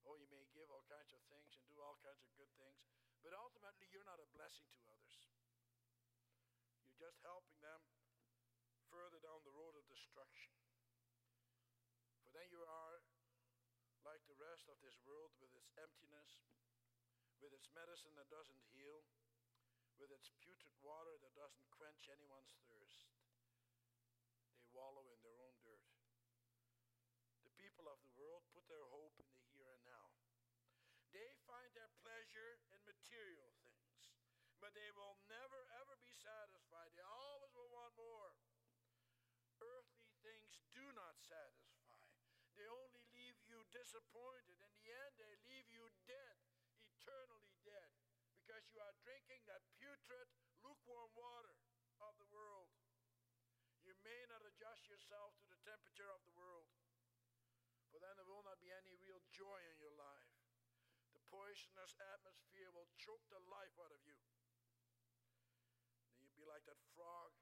Oh, 0.05 0.13
you 0.13 0.29
may 0.29 0.45
give 0.53 0.69
all 0.69 0.85
kinds 0.85 1.09
of 1.09 1.25
things 1.33 1.57
and 1.57 1.65
do 1.65 1.81
all 1.81 1.97
kinds 2.05 2.21
of 2.21 2.29
good 2.37 2.53
things, 2.61 2.85
but 3.25 3.33
ultimately 3.33 3.89
you're 3.89 4.05
not 4.05 4.21
a 4.21 4.29
blessing 4.29 4.69
to 4.77 4.81
others. 4.93 5.17
You're 6.85 7.01
just 7.01 7.17
helping 7.25 7.57
them 7.65 7.81
further 8.93 9.17
down 9.25 9.41
the 9.41 9.57
road 9.57 9.73
of 9.73 9.89
destruction. 9.89 10.53
For 12.21 12.29
then 12.29 12.45
you 12.53 12.61
are 12.61 13.01
like 14.05 14.21
the 14.29 14.37
rest 14.37 14.69
of 14.69 14.77
this 14.85 14.95
world 15.03 15.33
with 15.41 15.51
its 15.57 15.73
emptiness, 15.75 16.46
with 17.41 17.53
its 17.53 17.69
medicine 17.73 18.13
that 18.17 18.29
doesn't 18.33 18.63
heal, 18.73 19.05
with 19.97 20.13
its 20.13 20.29
putrid 20.41 20.77
water 20.85 21.17
that 21.21 21.33
doesn't 21.33 21.65
quench 21.73 22.09
anyone's 22.09 22.53
thirst. 22.69 23.09
They 24.61 24.69
wallow 24.73 25.09
in 25.09 25.19
their 25.25 25.37
own 25.41 25.57
dirt. 25.65 25.85
The 27.45 27.53
people 27.57 27.89
of 27.89 27.97
the 28.01 28.13
world 28.13 28.45
put 28.53 28.65
their 28.69 28.85
hope 28.93 29.17
in 29.17 29.29
the 29.29 29.41
here 29.53 29.73
and 29.73 29.85
now. 29.89 30.13
They 31.09 31.33
find 31.49 31.73
their 31.73 31.89
pleasure 32.03 32.61
in 32.69 32.81
material 32.85 33.49
things, 33.65 34.13
but 34.61 34.77
they 34.77 34.91
will 34.93 35.17
never 35.25 35.65
ever 35.81 35.97
be 36.03 36.13
satisfied. 36.13 36.93
They 36.93 37.05
always 37.05 37.53
will 37.57 37.71
want 37.73 37.97
more. 37.97 38.37
Earthly 39.57 40.13
things 40.21 40.61
do 40.69 40.85
not 40.93 41.17
satisfy. 41.17 41.97
They 42.53 42.69
only 42.69 43.01
leave 43.13 43.37
you 43.49 43.65
disappointed. 43.73 44.57
In 44.61 44.73
the 44.77 44.89
end, 44.89 45.13
they 45.17 45.33
leave 45.45 45.69
you 45.73 45.89
dead, 46.05 46.37
eternally 46.85 47.53
dead, 47.65 47.89
because 48.41 48.65
you 48.69 48.77
are 48.81 48.93
drinking 49.27 49.51
that 49.51 49.67
putrid, 49.75 50.31
lukewarm 50.63 51.11
water 51.11 51.51
of 51.99 52.15
the 52.15 52.31
world. 52.31 52.71
You 53.83 53.91
may 53.99 54.23
not 54.31 54.39
adjust 54.39 54.87
yourself 54.87 55.35
to 55.43 55.51
the 55.51 55.59
temperature 55.67 56.07
of 56.07 56.23
the 56.23 56.31
world, 56.31 56.71
for 57.91 57.99
then 57.99 58.15
there 58.15 58.23
will 58.23 58.47
not 58.47 58.63
be 58.63 58.71
any 58.71 58.95
real 58.95 59.19
joy 59.35 59.59
in 59.67 59.83
your 59.83 59.91
life. 59.99 60.31
The 61.11 61.19
poisonous 61.27 61.99
atmosphere 62.15 62.71
will 62.71 62.87
choke 62.95 63.27
the 63.27 63.43
life 63.51 63.75
out 63.83 63.91
of 63.91 63.99
you. 64.07 64.15
Then 66.07 66.23
you'll 66.23 66.39
be 66.39 66.47
like 66.47 66.63
that 66.71 66.79
frog 66.95 67.35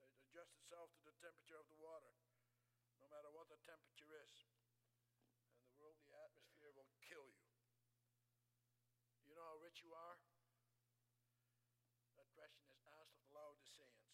that 0.00 0.08
adjusts 0.32 0.56
itself 0.56 0.88
to 0.96 1.04
the 1.04 1.20
temperature 1.20 1.60
of 1.60 1.68
the 1.68 1.76
water, 1.76 2.16
no 2.96 3.12
matter 3.12 3.28
what 3.28 3.52
the 3.52 3.60
temperature 3.60 4.08
is. 4.24 4.48
And 5.52 5.68
the 5.68 5.76
worldly 5.76 6.16
atmosphere 6.16 6.72
will 6.72 6.88
kill 7.04 7.28
you. 7.28 7.44
You 9.28 9.36
know 9.36 9.44
how 9.44 9.60
rich 9.60 9.84
you 9.84 9.92
are? 9.92 10.16
That 12.16 12.32
question 12.32 12.72
is 12.72 12.80
asked 12.96 13.12
of 13.12 13.28
the 13.28 13.36
Laodiceans. 13.36 14.08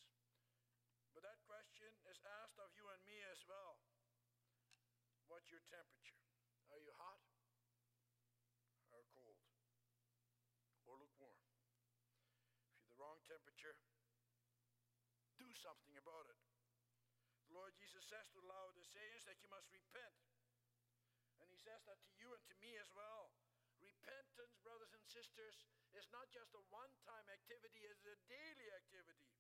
But 1.14 1.22
that 1.22 1.38
question 1.46 1.94
is 2.10 2.11
asked 2.26 2.58
of 2.62 2.70
you 2.76 2.86
and 2.90 3.02
me 3.02 3.18
as 3.30 3.40
well. 3.48 3.80
What's 5.26 5.48
your 5.48 5.64
temperature? 5.72 6.20
Are 6.70 6.80
you 6.80 6.92
hot 6.96 7.20
or 8.92 9.02
cold 9.12 9.40
or 10.86 10.96
lukewarm? 11.00 11.40
If 12.68 12.84
you're 12.84 12.92
the 12.92 13.00
wrong 13.00 13.20
temperature, 13.24 13.76
do 15.40 15.48
something 15.56 15.96
about 15.96 16.28
it. 16.28 16.38
The 17.48 17.56
Lord 17.56 17.74
Jesus 17.76 18.04
says 18.06 18.28
to 18.32 18.40
the 18.40 18.48
Laodiceans 18.48 19.24
that 19.28 19.40
you 19.40 19.48
must 19.48 19.68
repent. 19.72 20.16
And 21.40 21.50
he 21.50 21.58
says 21.58 21.82
that 21.88 22.00
to 22.06 22.12
you 22.16 22.30
and 22.32 22.42
to 22.46 22.54
me 22.62 22.78
as 22.78 22.88
well. 22.94 23.34
Repentance, 23.82 24.54
brothers 24.62 24.94
and 24.94 25.02
sisters, 25.10 25.66
is 25.92 26.06
not 26.14 26.30
just 26.30 26.54
a 26.54 26.62
one 26.70 26.94
time 27.02 27.26
activity, 27.28 27.82
it's 27.82 28.06
a 28.06 28.16
daily 28.30 28.68
activity. 28.78 29.31